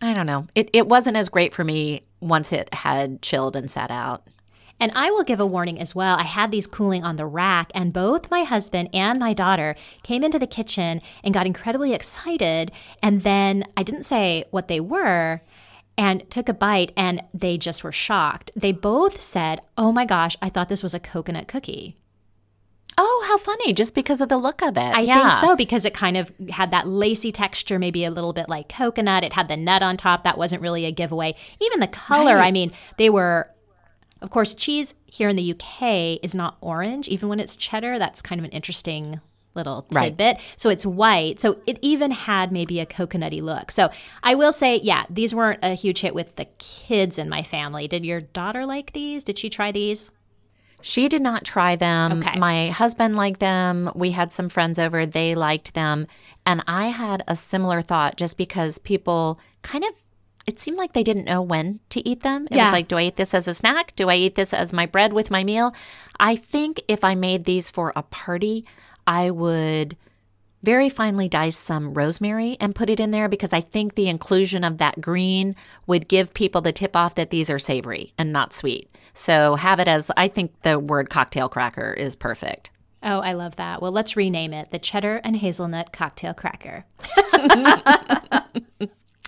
I 0.00 0.14
don't 0.14 0.24
know. 0.24 0.46
It, 0.54 0.70
it 0.72 0.88
wasn't 0.88 1.18
as 1.18 1.28
great 1.28 1.52
for 1.52 1.64
me 1.64 2.00
once 2.20 2.50
it 2.50 2.72
had 2.72 3.20
chilled 3.20 3.54
and 3.54 3.70
sat 3.70 3.90
out. 3.90 4.26
And 4.80 4.90
I 4.94 5.10
will 5.10 5.22
give 5.22 5.38
a 5.38 5.46
warning 5.46 5.78
as 5.78 5.94
well. 5.94 6.16
I 6.18 6.22
had 6.22 6.50
these 6.50 6.66
cooling 6.66 7.04
on 7.04 7.16
the 7.16 7.26
rack, 7.26 7.70
and 7.74 7.92
both 7.92 8.30
my 8.30 8.44
husband 8.44 8.88
and 8.94 9.18
my 9.20 9.34
daughter 9.34 9.76
came 10.02 10.24
into 10.24 10.38
the 10.38 10.46
kitchen 10.46 11.02
and 11.22 11.34
got 11.34 11.46
incredibly 11.46 11.92
excited. 11.92 12.72
And 13.02 13.20
then 13.20 13.64
I 13.76 13.82
didn't 13.82 14.04
say 14.04 14.46
what 14.50 14.68
they 14.68 14.80
were 14.80 15.42
and 15.98 16.28
took 16.30 16.48
a 16.48 16.54
bite, 16.54 16.90
and 16.96 17.22
they 17.34 17.58
just 17.58 17.84
were 17.84 17.92
shocked. 17.92 18.50
They 18.56 18.72
both 18.72 19.20
said, 19.20 19.60
Oh 19.76 19.92
my 19.92 20.06
gosh, 20.06 20.38
I 20.40 20.48
thought 20.48 20.70
this 20.70 20.82
was 20.82 20.94
a 20.94 20.98
coconut 20.98 21.48
cookie. 21.48 21.98
Oh, 22.98 23.24
how 23.26 23.38
funny, 23.38 23.72
just 23.72 23.94
because 23.94 24.20
of 24.20 24.28
the 24.28 24.36
look 24.36 24.62
of 24.62 24.76
it. 24.76 24.80
I 24.94 25.00
yeah. 25.00 25.30
think 25.30 25.40
so 25.40 25.56
because 25.56 25.84
it 25.84 25.94
kind 25.94 26.16
of 26.16 26.32
had 26.50 26.70
that 26.72 26.86
lacy 26.86 27.32
texture, 27.32 27.78
maybe 27.78 28.04
a 28.04 28.10
little 28.10 28.32
bit 28.32 28.48
like 28.48 28.68
coconut. 28.68 29.24
It 29.24 29.32
had 29.32 29.48
the 29.48 29.56
nut 29.56 29.82
on 29.82 29.96
top. 29.96 30.24
That 30.24 30.36
wasn't 30.38 30.62
really 30.62 30.84
a 30.84 30.92
giveaway. 30.92 31.34
Even 31.60 31.80
the 31.80 31.86
color, 31.86 32.36
Right. 32.36 32.48
I 32.48 32.50
mean, 32.50 32.70
they 32.98 33.08
were, 33.08 33.50
of 34.20 34.30
course, 34.30 34.52
cheese 34.54 34.94
here 35.06 35.28
in 35.28 35.36
the 35.36 35.52
UK 35.52 36.18
is 36.22 36.34
not 36.34 36.56
orange, 36.60 37.08
even 37.08 37.28
when 37.28 37.40
it's 37.40 37.56
cheddar. 37.56 37.98
That's 37.98 38.20
kind 38.20 38.38
of 38.38 38.44
an 38.44 38.50
interesting 38.50 39.20
little 39.54 39.86
Right. 39.90 40.04
tidbit. 40.16 40.38
So 40.56 40.70
it's 40.70 40.84
white. 40.86 41.40
So 41.40 41.58
it 41.66 41.78
even 41.82 42.10
had 42.10 42.52
maybe 42.52 42.78
a 42.80 42.86
coconutty 42.86 43.42
look. 43.42 43.70
So 43.70 43.90
I 44.22 44.34
will 44.34 44.52
say, 44.52 44.76
yeah, 44.76 45.04
these 45.10 45.34
weren't 45.34 45.60
a 45.62 45.74
huge 45.74 46.00
hit 46.00 46.14
with 46.14 46.36
the 46.36 46.46
kids 46.58 47.18
in 47.18 47.28
my 47.28 47.42
family. 47.42 47.86
Did 47.88 48.04
your 48.04 48.20
daughter 48.20 48.64
like 48.66 48.92
these? 48.92 49.24
Did 49.24 49.38
she 49.38 49.50
try 49.50 49.72
these? 49.72 50.10
She 50.82 51.08
did 51.08 51.22
not 51.22 51.44
try 51.44 51.76
them. 51.76 52.18
Okay. 52.18 52.38
My 52.38 52.68
husband 52.68 53.16
liked 53.16 53.40
them. 53.40 53.90
We 53.94 54.10
had 54.10 54.32
some 54.32 54.48
friends 54.48 54.78
over, 54.78 55.06
they 55.06 55.34
liked 55.34 55.74
them. 55.74 56.06
And 56.44 56.62
I 56.66 56.86
had 56.88 57.22
a 57.28 57.36
similar 57.36 57.82
thought 57.82 58.16
just 58.16 58.36
because 58.36 58.78
people 58.78 59.38
kind 59.62 59.84
of 59.84 59.90
it 60.44 60.58
seemed 60.58 60.76
like 60.76 60.92
they 60.92 61.04
didn't 61.04 61.24
know 61.24 61.40
when 61.40 61.78
to 61.90 62.06
eat 62.06 62.22
them. 62.24 62.48
It 62.50 62.56
Yeah. 62.56 62.64
was 62.64 62.72
like, 62.72 62.88
do 62.88 62.98
I 62.98 63.02
eat 63.02 63.14
this 63.16 63.32
as 63.32 63.46
a 63.46 63.54
snack? 63.54 63.94
Do 63.94 64.08
I 64.08 64.16
eat 64.16 64.34
this 64.34 64.52
as 64.52 64.72
my 64.72 64.86
bread 64.86 65.12
with 65.12 65.30
my 65.30 65.44
meal? 65.44 65.72
I 66.18 66.34
think 66.34 66.82
if 66.88 67.04
I 67.04 67.14
made 67.14 67.44
these 67.44 67.70
for 67.70 67.92
a 67.94 68.02
party, 68.02 68.64
I 69.06 69.30
would 69.30 69.96
very 70.62 70.88
finely 70.88 71.28
dice 71.28 71.56
some 71.56 71.94
rosemary 71.94 72.56
and 72.60 72.74
put 72.74 72.88
it 72.88 73.00
in 73.00 73.10
there 73.10 73.28
because 73.28 73.52
I 73.52 73.60
think 73.60 73.94
the 73.94 74.08
inclusion 74.08 74.64
of 74.64 74.78
that 74.78 75.00
green 75.00 75.56
would 75.86 76.08
give 76.08 76.34
people 76.34 76.60
the 76.60 76.72
tip 76.72 76.94
off 76.94 77.16
that 77.16 77.30
these 77.30 77.50
are 77.50 77.58
savory 77.58 78.12
and 78.16 78.32
not 78.32 78.52
sweet. 78.52 78.88
So 79.14 79.56
have 79.56 79.80
it 79.80 79.88
as 79.88 80.10
I 80.16 80.28
think 80.28 80.52
the 80.62 80.78
word 80.78 81.10
cocktail 81.10 81.48
cracker 81.48 81.92
is 81.92 82.16
perfect. 82.16 82.70
Oh, 83.02 83.18
I 83.18 83.32
love 83.32 83.56
that. 83.56 83.82
Well, 83.82 83.90
let's 83.92 84.16
rename 84.16 84.52
it 84.52 84.70
the 84.70 84.78
cheddar 84.78 85.20
and 85.24 85.36
hazelnut 85.36 85.92
cocktail 85.92 86.34
cracker. 86.34 86.84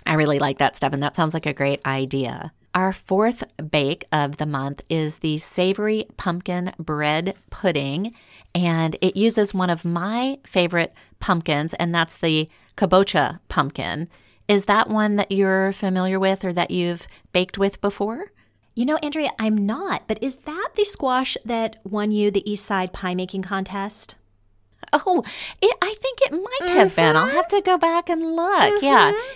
I 0.07 0.13
really 0.13 0.39
like 0.39 0.59
that 0.59 0.75
stuff, 0.75 0.93
and 0.93 1.03
that 1.03 1.15
sounds 1.15 1.33
like 1.33 1.45
a 1.45 1.53
great 1.53 1.85
idea. 1.85 2.53
Our 2.73 2.93
fourth 2.93 3.43
bake 3.71 4.05
of 4.11 4.37
the 4.37 4.45
month 4.45 4.81
is 4.89 5.17
the 5.19 5.37
savory 5.39 6.05
pumpkin 6.17 6.73
bread 6.77 7.35
pudding, 7.49 8.13
and 8.55 8.97
it 9.01 9.17
uses 9.17 9.53
one 9.53 9.69
of 9.69 9.83
my 9.85 10.39
favorite 10.45 10.93
pumpkins, 11.19 11.73
and 11.75 11.93
that's 11.93 12.15
the 12.15 12.49
kabocha 12.77 13.39
pumpkin. 13.49 14.07
Is 14.47 14.65
that 14.65 14.89
one 14.89 15.17
that 15.17 15.31
you're 15.31 15.73
familiar 15.73 16.19
with 16.19 16.45
or 16.45 16.53
that 16.53 16.71
you've 16.71 17.07
baked 17.33 17.57
with 17.57 17.81
before? 17.81 18.31
You 18.73 18.85
know, 18.85 18.97
Andrea, 18.97 19.31
I'm 19.37 19.65
not, 19.65 20.07
but 20.07 20.23
is 20.23 20.37
that 20.39 20.69
the 20.75 20.85
squash 20.85 21.37
that 21.45 21.77
won 21.83 22.11
you 22.11 22.31
the 22.31 22.49
East 22.49 22.65
Side 22.65 22.93
pie 22.93 23.15
making 23.15 23.41
contest? 23.41 24.15
Oh, 24.93 25.23
it, 25.61 25.77
I 25.81 25.95
think 25.99 26.19
it 26.21 26.31
might 26.31 26.73
have 26.73 26.95
been. 26.95 27.15
I'll 27.15 27.27
mm-hmm. 27.27 27.35
have 27.35 27.47
to 27.49 27.61
go 27.61 27.77
back 27.77 28.09
and 28.09 28.35
look. 28.35 28.81
Yeah. 28.81 29.11
Mm-hmm. 29.11 29.35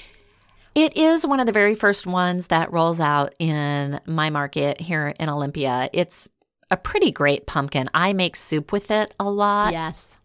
It 0.75 0.95
is 0.95 1.25
one 1.25 1.39
of 1.39 1.45
the 1.45 1.51
very 1.51 1.75
first 1.75 2.05
ones 2.05 2.47
that 2.47 2.71
rolls 2.71 2.99
out 2.99 3.33
in 3.39 3.99
my 4.05 4.29
market 4.29 4.79
here 4.79 5.13
in 5.19 5.27
Olympia. 5.27 5.89
It's 5.91 6.29
a 6.71 6.77
pretty 6.77 7.11
great 7.11 7.45
pumpkin. 7.45 7.89
I 7.93 8.13
make 8.13 8.35
soup 8.35 8.71
with 8.71 8.91
it 8.91 9.13
a 9.19 9.29
lot. 9.29 9.73
Yes. 9.73 10.17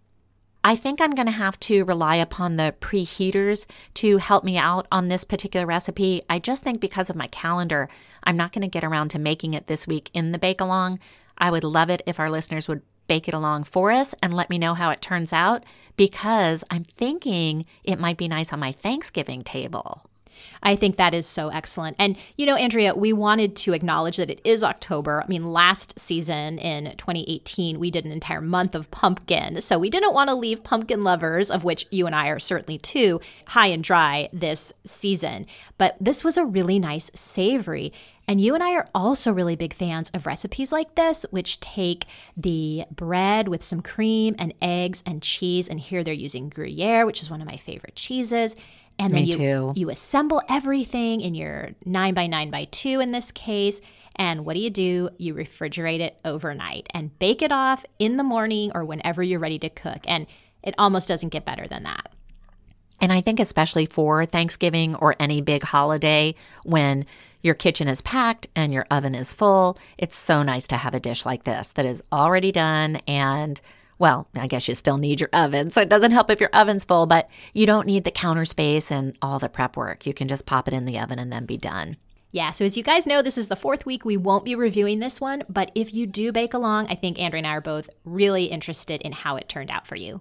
I 0.67 0.77
think 0.77 1.01
I'm 1.01 1.11
going 1.11 1.27
to 1.27 1.33
have 1.33 1.61
to 1.61 1.85
rely 1.85 2.17
upon 2.17 2.57
the 2.57 2.75
preheaters 2.81 3.67
to 3.95 4.17
help 4.17 4.45
me 4.45 4.57
out 4.57 4.87
on 4.91 5.09
this 5.09 5.23
particular 5.23 5.67
recipe. 5.67 6.23
I 6.31 6.39
just 6.39 6.65
think 6.65 6.81
because 6.81 7.11
of 7.11 7.17
my 7.17 7.27
calendar, 7.27 7.89
I'm 8.23 8.37
not 8.37 8.53
going 8.53 8.63
to 8.63 8.69
get 8.69 8.85
around 8.85 9.09
to 9.11 9.19
making 9.19 9.53
it 9.53 9.67
this 9.67 9.87
week 9.87 10.11
in 10.15 10.33
the 10.33 10.39
bake 10.39 10.63
along. 10.63 11.01
I 11.37 11.51
would 11.51 11.65
love 11.65 11.91
it 11.91 12.03
if 12.07 12.19
our 12.19 12.31
listeners 12.31 12.67
would 12.67 12.81
bake 13.09 13.29
it 13.29 13.35
along 13.35 13.65
for 13.65 13.93
us 13.93 14.15
and 14.23 14.33
let 14.33 14.49
me 14.49 14.57
know 14.57 14.73
how 14.73 14.91
it 14.91 15.03
turns 15.03 15.35
out 15.35 15.65
because 15.99 16.65
I'm 16.71 16.85
thinking 16.85 17.67
it 17.83 18.01
might 18.01 18.17
be 18.17 18.29
nice 18.29 18.51
on 18.51 18.61
my 18.61 18.73
Thanksgiving 18.73 19.43
table. 19.43 20.09
I 20.63 20.77
think 20.77 20.97
that 20.97 21.15
is 21.15 21.27
so 21.27 21.49
excellent. 21.49 21.97
And, 21.99 22.17
you 22.37 22.47
know, 22.47 22.57
Andrea, 22.57 22.95
we 22.95 23.13
wanted 23.13 23.55
to 23.57 23.73
acknowledge 23.73 24.17
that 24.17 24.31
it 24.31 24.41
is 24.45 24.65
October. 24.65 25.23
I 25.23 25.27
mean, 25.27 25.53
last 25.53 25.99
season 25.99 26.59
in 26.59 26.97
2018, 26.97 27.79
we 27.79 27.91
did 27.91 28.05
an 28.05 28.13
entire 28.13 28.41
month 28.41 28.75
of 28.75 28.91
pumpkin. 28.91 29.61
So 29.61 29.79
we 29.79 29.91
didn't 29.91 30.15
want 30.15 30.31
to 30.31 30.35
leave 30.35 30.65
pumpkin 30.65 31.05
lovers, 31.05 31.51
of 31.51 31.65
which 31.65 31.87
you 31.91 32.07
and 32.07 32.15
I 32.15 32.29
are 32.29 32.39
certainly 32.39 32.79
too, 32.79 33.21
high 33.49 33.67
and 33.69 33.85
dry 33.85 34.29
this 34.33 34.73
season. 34.85 35.47
But 35.77 35.97
this 36.01 36.25
was 36.25 36.37
a 36.37 36.45
really 36.45 36.79
nice 36.79 37.11
savory. 37.15 37.93
And 38.27 38.41
you 38.41 38.55
and 38.55 38.63
I 38.63 38.73
are 38.75 38.89
also 38.95 39.33
really 39.33 39.57
big 39.57 39.75
fans 39.75 40.11
of 40.11 40.27
recipes 40.27 40.73
like 40.73 40.95
this, 40.95 41.27
which 41.31 41.61
take 41.61 42.07
the 42.37 42.85
bread 42.91 43.49
with 43.49 43.63
some 43.63 43.83
cream 43.83 44.35
and 44.39 44.55
eggs 44.63 45.03
and 45.05 45.21
cheese. 45.21 45.69
And 45.69 45.79
here 45.79 46.03
they're 46.03 46.15
using 46.15 46.49
Gruyere, 46.49 47.05
which 47.05 47.21
is 47.21 47.29
one 47.29 47.43
of 47.43 47.47
my 47.47 47.57
favorite 47.57 47.97
cheeses. 47.97 48.57
And 48.99 49.13
then 49.15 49.23
Me 49.23 49.29
you, 49.29 49.37
too. 49.37 49.73
you 49.75 49.91
assemble 49.91 50.41
everything 50.49 51.21
in 51.21 51.35
your 51.35 51.71
9 51.85 52.15
by 52.15 52.27
9 52.27 52.51
by 52.51 52.67
2 52.71 53.01
in 53.01 53.11
this 53.13 53.33
case. 53.33 53.81
And 54.17 54.45
what 54.45 54.55
do 54.55 54.61
you 54.61 54.71
do? 54.71 55.11
You 55.19 55.35
refrigerate 55.35 56.01
it 56.01 56.19
overnight 56.25 56.87
and 56.91 57.19
bake 57.19 57.43
it 57.43 57.51
off 57.51 57.85
in 57.99 58.17
the 58.17 58.23
morning 58.23 58.71
or 58.75 58.85
whenever 58.85 59.23
you're 59.23 59.41
ready 59.41 59.59
to 59.59 59.69
cook. 59.69 60.01
And 60.07 60.27
it 60.63 60.75
almost 60.79 61.09
doesn't 61.09 61.31
get 61.31 61.45
better 61.45 61.67
than 61.67 61.83
that. 61.83 62.13
And 63.01 63.13
I 63.13 63.21
think, 63.21 63.41
especially 63.41 63.87
for 63.87 64.25
Thanksgiving 64.25 64.95
or 64.95 65.17
any 65.19 65.41
big 65.41 65.65
holiday, 65.65 66.37
when 66.63 67.05
your 67.43 67.55
kitchen 67.55 67.89
is 67.89 68.01
packed 68.01 68.47
and 68.55 68.73
your 68.73 68.87
oven 68.91 69.15
is 69.15 69.35
full, 69.35 69.77
it's 69.99 70.17
so 70.17 70.43
nice 70.43 70.67
to 70.69 70.77
have 70.77 70.95
a 70.95 71.01
dish 71.01 71.27
like 71.27 71.45
this 71.45 71.73
that 71.73 71.85
is 71.85 72.03
already 72.13 72.53
done. 72.53 72.97
And, 73.09 73.61
well, 73.99 74.29
I 74.35 74.47
guess 74.47 74.69
you 74.69 74.75
still 74.75 74.99
need 74.99 75.21
your 75.21 75.31
oven. 75.33 75.71
So 75.71 75.81
it 75.81 75.89
doesn't 75.89 76.11
help 76.11 76.31
if 76.31 76.41
your 76.41 76.51
oven's 76.53 76.85
full, 76.85 77.07
but 77.07 77.29
you 77.53 77.67
don't 77.67 77.87
need 77.87 78.05
the 78.05 78.11
counter 78.11 78.45
space 78.45 78.91
and 78.91 79.17
all 79.23 79.39
the 79.39 79.49
prep 79.49 79.77
work. 79.77 80.07
You 80.07 80.15
can 80.15 80.29
just 80.29 80.47
pop 80.47 80.69
it 80.69 80.75
in 80.75 80.85
the 80.85 80.99
oven 80.99 81.19
and 81.19 81.33
then 81.33 81.47
be 81.47 81.57
done. 81.57 81.97
Yeah, 82.33 82.51
so 82.51 82.65
as 82.65 82.77
you 82.77 82.83
guys 82.83 83.07
know, 83.07 83.23
this 83.23 83.39
is 83.39 83.47
the 83.47 83.55
fourth 83.55 83.87
week. 83.87 84.05
We 84.05 84.17
won't 84.17 84.45
be 84.45 84.57
reviewing 84.57 84.99
this 84.99 85.21
one, 85.21 85.45
but 85.49 85.71
if 85.77 85.95
you 85.95 86.05
do 86.05 86.33
bake 86.33 86.53
along, 86.53 86.89
I 86.89 86.97
think 86.97 87.17
Andrea 87.17 87.39
and 87.39 87.47
I 87.47 87.51
are 87.51 87.61
both 87.61 87.89
really 88.05 88.47
interested 88.47 89.01
in 89.03 89.13
how 89.13 89.37
it 89.37 89.49
turned 89.49 89.71
out 89.71 89.87
for 89.87 89.95
you. 89.95 90.21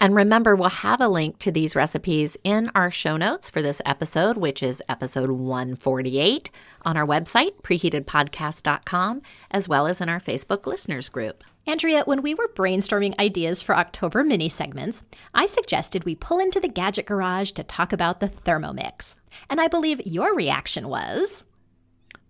And 0.00 0.14
remember, 0.14 0.54
we'll 0.54 0.70
have 0.70 1.00
a 1.00 1.08
link 1.08 1.38
to 1.40 1.52
these 1.52 1.76
recipes 1.76 2.36
in 2.44 2.70
our 2.74 2.90
show 2.90 3.16
notes 3.16 3.50
for 3.50 3.62
this 3.62 3.82
episode, 3.84 4.36
which 4.36 4.62
is 4.62 4.82
episode 4.88 5.30
148 5.30 6.50
on 6.82 6.96
our 6.96 7.06
website, 7.06 7.60
preheatedpodcast.com, 7.62 9.22
as 9.50 9.68
well 9.68 9.86
as 9.86 10.00
in 10.00 10.08
our 10.08 10.20
Facebook 10.20 10.66
listeners 10.66 11.08
group. 11.08 11.44
Andrea, 11.68 12.02
when 12.06 12.22
we 12.22 12.34
were 12.34 12.48
brainstorming 12.48 13.18
ideas 13.18 13.60
for 13.60 13.76
October 13.76 14.24
mini 14.24 14.48
segments, 14.48 15.04
I 15.34 15.44
suggested 15.44 16.04
we 16.04 16.14
pull 16.14 16.38
into 16.38 16.60
the 16.60 16.66
gadget 16.66 17.04
garage 17.04 17.50
to 17.50 17.62
talk 17.62 17.92
about 17.92 18.20
the 18.20 18.28
Thermomix. 18.30 19.16
And 19.50 19.60
I 19.60 19.68
believe 19.68 20.00
your 20.06 20.34
reaction 20.34 20.88
was 20.88 21.44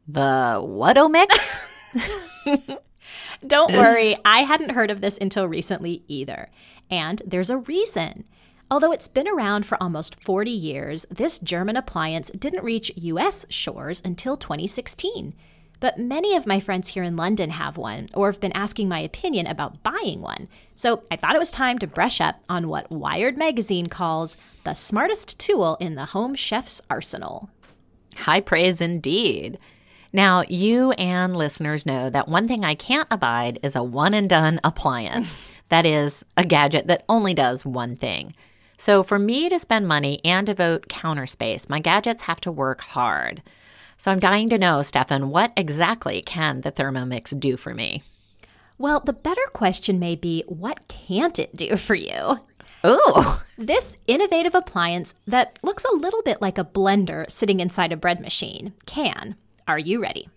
The 0.09 0.59
what 0.61 0.99
mix? 1.09 1.57
Don't 3.47 3.73
worry, 3.77 4.17
I 4.25 4.41
hadn't 4.41 4.73
heard 4.73 4.91
of 4.91 5.01
this 5.01 5.17
until 5.21 5.47
recently 5.47 6.03
either. 6.09 6.51
And 6.91 7.23
there's 7.25 7.51
a 7.51 7.59
reason. 7.59 8.25
Although 8.73 8.91
it's 8.91 9.07
been 9.07 9.29
around 9.29 9.67
for 9.67 9.81
almost 9.81 10.21
40 10.21 10.51
years, 10.51 11.07
this 11.13 11.39
German 11.39 11.77
appliance 11.77 12.29
didn't 12.31 12.65
reach 12.65 12.91
US 12.97 13.47
shores 13.51 14.03
until 14.05 14.37
2016. 14.37 15.33
But 15.81 15.99
many 15.99 16.35
of 16.35 16.47
my 16.47 16.59
friends 16.59 16.89
here 16.89 17.03
in 17.03 17.17
London 17.17 17.51
have 17.51 17.77
one 17.77 18.09
or 18.15 18.31
have 18.31 18.41
been 18.41 18.53
asking 18.53 18.89
my 18.89 19.01
opinion 19.01 19.47
about 19.47 19.83
buying 19.83 20.21
one. 20.21 20.49
So 20.75 21.03
I 21.11 21.17
thought 21.17 21.37
it 21.37 21.41
was 21.41 21.53
time 21.53 21.79
to 21.79 21.87
brush 21.87 22.21
up 22.21 22.43
on 22.49 22.69
what 22.69 22.91
Wired 22.91 23.39
magazine 23.39 23.87
calls 23.87 24.37
the 24.65 24.75
smartest 24.75 25.39
tool 25.39 25.77
in 25.81 25.95
the 25.95 26.07
home 26.07 26.35
chef's 26.35 26.83
arsenal. 26.91 27.49
High 28.17 28.41
praise 28.41 28.81
indeed. 28.81 29.59
Now, 30.13 30.43
you 30.49 30.93
and 30.93 31.37
listeners 31.37 31.87
know 31.87 32.11
that 32.11 32.29
one 32.29 32.49
thing 32.49 32.65
I 32.65 32.75
can't 32.75 33.09
abide 33.11 33.61
is 33.63 33.77
a 33.77 33.83
one 33.83 34.15
and 34.15 34.29
done 34.29 34.59
appliance. 34.65 35.37
that 35.69 35.85
is, 35.85 36.25
a 36.37 36.45
gadget 36.45 36.87
that 36.87 37.05
only 37.09 37.35
does 37.35 37.65
one 37.65 37.95
thing. 37.95 38.35
So, 38.79 39.03
for 39.03 39.19
me 39.19 39.49
to 39.49 39.59
spend 39.59 39.87
money 39.87 40.21
and 40.25 40.47
devote 40.47 40.89
counter 40.89 41.27
space, 41.27 41.69
my 41.69 41.81
gadgets 41.81 42.23
have 42.23 42.41
to 42.43 42.53
work 42.53 42.81
hard. 42.81 43.43
So, 43.99 44.13
I'm 44.13 44.21
dying 44.21 44.49
to 44.51 44.59
know, 44.59 44.81
Stefan, 44.81 45.31
what 45.31 45.53
exactly 45.57 46.23
can 46.23 46.61
the 46.61 46.71
Thermomix 46.71 47.39
do 47.39 47.57
for 47.57 47.75
me? 47.75 48.05
Well, 48.79 49.01
the 49.01 49.13
better 49.13 49.43
question 49.53 49.99
may 49.99 50.15
be 50.15 50.45
what 50.47 50.87
can't 50.87 51.37
it 51.39 51.57
do 51.57 51.77
for 51.77 51.97
you? 51.97 52.39
Ooh. 52.87 53.25
This 53.57 53.97
innovative 54.07 54.55
appliance 54.55 55.17
that 55.27 55.59
looks 55.65 55.85
a 55.85 55.97
little 55.97 56.23
bit 56.23 56.41
like 56.41 56.59
a 56.59 56.65
blender 56.65 57.29
sitting 57.29 57.59
inside 57.59 57.91
a 57.91 57.97
bread 57.97 58.21
machine 58.21 58.73
can. 58.87 59.35
Are 59.67 59.81
you 59.81 60.01
ready? 60.01 60.29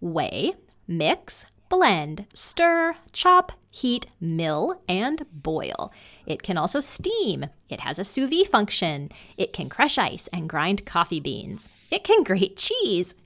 Weigh, 0.00 0.52
mix, 0.88 1.44
blend, 1.74 2.24
stir, 2.32 2.94
chop, 3.12 3.50
heat, 3.68 4.06
mill, 4.20 4.80
and 4.88 5.26
boil. 5.32 5.92
It 6.24 6.40
can 6.40 6.56
also 6.56 6.78
steam. 6.78 7.46
It 7.68 7.80
has 7.80 7.98
a 7.98 8.04
sous 8.04 8.30
vide 8.30 8.46
function. 8.46 9.10
It 9.36 9.52
can 9.52 9.68
crush 9.68 9.98
ice 9.98 10.28
and 10.28 10.48
grind 10.48 10.86
coffee 10.86 11.18
beans. 11.18 11.68
It 11.90 12.04
can 12.04 12.22
grate 12.22 12.56
cheese. 12.56 13.16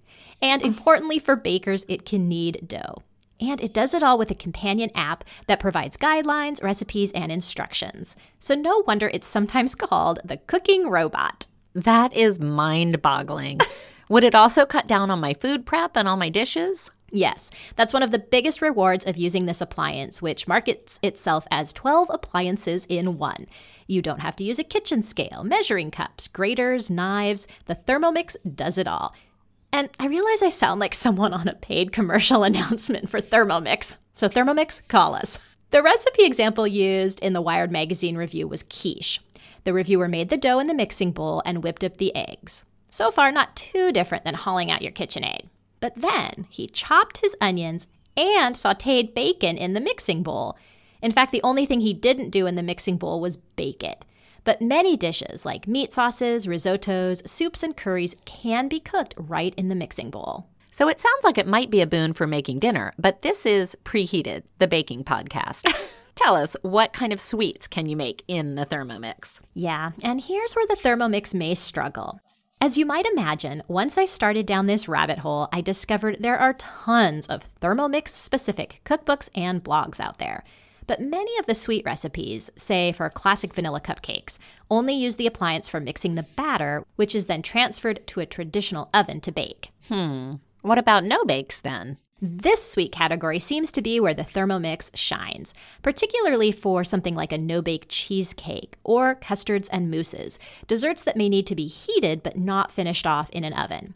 And 0.40 0.62
importantly 0.62 1.18
for 1.18 1.37
bakers, 1.37 1.84
it 1.88 2.06
can 2.06 2.26
knead 2.26 2.66
dough. 2.66 3.02
And 3.38 3.61
it 3.61 3.74
does 3.74 3.92
it 3.92 4.02
all 4.02 4.16
with 4.16 4.30
a 4.30 4.34
companion 4.34 4.90
app 4.94 5.24
that 5.46 5.61
provides 5.61 5.98
guidelines, 5.98 6.62
recipes, 6.62 7.12
and 7.12 7.30
instructions. 7.30 8.16
So 8.38 8.54
no 8.54 8.82
wonder 8.87 9.11
it's 9.12 9.26
sometimes 9.26 9.74
called 9.74 10.20
the 10.24 10.38
cooking 10.38 10.88
robot. 10.88 11.46
That 11.74 12.14
is 12.14 12.40
mind 12.40 13.02
boggling. 13.02 13.61
Would 14.08 14.24
it 14.24 14.34
also 14.34 14.64
cut 14.64 14.88
down 14.88 15.11
on 15.11 15.20
my 15.20 15.34
food 15.34 15.66
prep 15.66 15.98
and 15.98 16.08
all 16.08 16.16
my 16.16 16.30
dishes? 16.30 16.90
Yes, 17.11 17.51
that's 17.77 17.92
one 17.92 18.03
of 18.03 18.11
the 18.11 18.18
biggest 18.18 18.61
rewards 18.61 19.07
of 19.07 19.16
using 19.16 19.47
this 19.47 19.61
appliance, 19.61 20.21
which 20.21 20.47
markets 20.47 20.99
itself 21.03 21.47
as 21.51 21.73
12 21.73 22.11
appliances 22.12 22.85
in 22.87 23.16
one. 23.16 23.47
You 23.87 24.03
don't 24.03 24.21
have 24.21 24.37
to 24.37 24.44
use 24.44 24.59
a 24.59 24.64
kitchen 24.64 25.03
scale, 25.03 25.42
measuring 25.42 25.90
cups, 25.90 26.29
graters, 26.29 26.90
knives. 26.90 27.49
The 27.64 27.75
Thermomix 27.75 28.37
does 28.55 28.77
it 28.77 28.87
all. 28.87 29.14
And 29.73 29.88
I 29.99 30.07
realize 30.07 30.42
I 30.42 30.51
sound 30.51 30.81
like 30.81 30.94
someone 30.94 31.33
on 31.33 31.49
a 31.49 31.55
paid 31.55 31.92
commercial 31.92 32.42
announcement 32.44 33.09
for 33.09 33.21
Thermomix. 33.21 33.97
So, 34.12 34.29
Thermomix, 34.29 34.87
call 34.88 35.14
us. 35.14 35.38
The 35.71 35.83
recipe 35.83 36.25
example 36.25 36.66
used 36.66 37.21
in 37.21 37.33
the 37.33 37.42
Wired 37.42 37.71
magazine 37.71 38.16
review 38.16 38.49
was 38.49 38.62
quiche. 38.62 39.21
The 39.64 39.73
reviewer 39.73 40.09
made 40.09 40.29
the 40.29 40.37
dough 40.37 40.59
in 40.59 40.66
the 40.66 40.75
mixing 40.75 41.12
bowl 41.12 41.42
and 41.44 41.62
whipped 41.62 41.85
up 41.85 41.97
the 41.97 42.14
eggs. 42.16 42.64
So 42.90 43.11
far, 43.11 43.31
not 43.31 43.57
too 43.57 43.92
different 43.92 44.25
than 44.25 44.35
hauling 44.35 44.71
out 44.71 44.83
your 44.83 44.92
KitchenAid. 44.92 45.49
But 45.80 45.94
then 45.96 46.46
he 46.50 46.66
chopped 46.66 47.18
his 47.18 47.36
onions 47.40 47.86
and 48.16 48.54
sauteed 48.54 49.14
bacon 49.14 49.56
in 49.56 49.74
the 49.74 49.80
mixing 49.80 50.22
bowl. 50.22 50.58
In 51.00 51.12
fact, 51.12 51.32
the 51.32 51.42
only 51.42 51.66
thing 51.66 51.80
he 51.80 51.94
didn't 51.94 52.30
do 52.30 52.46
in 52.46 52.56
the 52.56 52.62
mixing 52.62 52.96
bowl 52.96 53.20
was 53.20 53.36
bake 53.36 53.84
it. 53.84 54.04
But 54.44 54.62
many 54.62 54.96
dishes 54.96 55.44
like 55.44 55.68
meat 55.68 55.92
sauces, 55.92 56.46
risottos, 56.46 57.28
soups, 57.28 57.62
and 57.62 57.76
curries 57.76 58.16
can 58.24 58.68
be 58.68 58.80
cooked 58.80 59.14
right 59.16 59.54
in 59.56 59.68
the 59.68 59.74
mixing 59.74 60.10
bowl. 60.10 60.46
So 60.70 60.88
it 60.88 61.00
sounds 61.00 61.24
like 61.24 61.38
it 61.38 61.46
might 61.46 61.70
be 61.70 61.80
a 61.80 61.86
boon 61.86 62.12
for 62.12 62.26
making 62.26 62.58
dinner, 62.58 62.92
but 62.98 63.22
this 63.22 63.46
is 63.46 63.76
Preheated, 63.84 64.42
the 64.58 64.68
baking 64.68 65.04
podcast. 65.04 65.66
Tell 66.14 66.34
us, 66.34 66.56
what 66.62 66.92
kind 66.92 67.12
of 67.12 67.20
sweets 67.20 67.66
can 67.66 67.88
you 67.88 67.96
make 67.96 68.22
in 68.26 68.54
the 68.54 68.66
Thermomix? 68.66 69.40
Yeah, 69.54 69.92
and 70.02 70.20
here's 70.20 70.54
where 70.54 70.66
the 70.66 70.76
Thermomix 70.76 71.32
may 71.32 71.54
struggle. 71.54 72.20
As 72.61 72.77
you 72.77 72.85
might 72.85 73.07
imagine, 73.07 73.62
once 73.68 73.97
I 73.97 74.05
started 74.05 74.44
down 74.44 74.66
this 74.66 74.88
rabbit 74.88 75.18
hole, 75.18 75.49
I 75.53 75.61
discovered 75.61 76.16
there 76.18 76.38
are 76.38 76.55
tons 76.55 77.29
of 77.29 77.47
Thermomix 77.61 78.09
specific 78.09 78.81
cookbooks 78.85 79.29
and 79.33 79.62
blogs 79.62 80.01
out 80.01 80.18
there. 80.18 80.42
But 80.88 81.01
many 81.01 81.38
of 81.38 81.47
the 81.47 81.55
sweet 81.55 81.85
recipes, 81.85 82.51
say 82.57 82.90
for 82.90 83.09
classic 83.11 83.55
vanilla 83.55 83.81
cupcakes, 83.81 84.38
only 84.71 84.94
use 84.94 85.16
the 85.16 85.29
appliance 85.29 85.68
for 85.68 85.79
mixing 85.79 86.16
the 86.16 86.25
batter, 86.25 86.85
which 86.97 87.14
is 87.14 87.27
then 87.27 87.42
transferred 87.42 88.05
to 88.09 88.21
a 88.21 88.27
traditional 88.27 88.90
oven 88.92 89.21
to 89.21 89.31
bake. 89.31 89.71
Hmm. 89.87 90.35
What 90.62 90.79
about 90.79 91.05
no 91.05 91.25
bakes 91.25 91.61
then? 91.61 91.99
This 92.20 92.68
sweet 92.68 92.90
category 92.90 93.38
seems 93.38 93.70
to 93.70 93.81
be 93.81 94.00
where 94.00 94.14
the 94.14 94.24
Thermomix 94.24 94.90
shines, 94.94 95.54
particularly 95.83 96.50
for 96.50 96.83
something 96.83 97.14
like 97.14 97.31
a 97.31 97.38
no 97.38 97.62
bake 97.62 97.87
cheesecake 97.88 98.76
or 98.83 99.14
custards 99.14 99.68
and 99.68 99.88
mousses, 99.88 100.40
desserts 100.66 101.04
that 101.04 101.16
may 101.16 101.28
need 101.28 101.46
to 101.46 101.54
be 101.54 101.68
heated 101.68 102.24
but 102.24 102.37
not 102.37 102.72
finished 102.72 103.07
off 103.07 103.31
in 103.31 103.44
an 103.44 103.52
oven. 103.52 103.94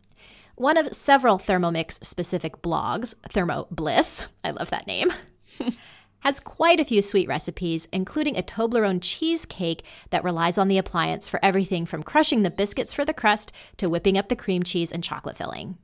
One 0.54 0.76
of 0.76 0.94
several 0.94 1.38
Thermomix 1.38 2.04
specific 2.04 2.62
blogs, 2.62 3.14
Thermo 3.28 3.66
Bliss, 3.72 4.28
I 4.44 4.52
love 4.52 4.70
that 4.70 4.86
name, 4.86 5.12
has 6.20 6.38
quite 6.38 6.78
a 6.78 6.84
few 6.84 7.02
sweet 7.02 7.26
recipes, 7.26 7.88
including 7.92 8.36
a 8.36 8.42
Toblerone 8.42 9.00
cheesecake 9.02 9.82
that 10.10 10.22
relies 10.22 10.58
on 10.58 10.68
the 10.68 10.78
appliance 10.78 11.28
for 11.28 11.40
everything 11.44 11.86
from 11.86 12.04
crushing 12.04 12.42
the 12.42 12.50
biscuits 12.50 12.92
for 12.92 13.04
the 13.04 13.12
crust 13.12 13.50
to 13.78 13.90
whipping 13.90 14.16
up 14.16 14.28
the 14.28 14.36
cream 14.36 14.62
cheese 14.62 14.92
and 14.92 15.02
chocolate 15.02 15.36
filling. 15.36 15.76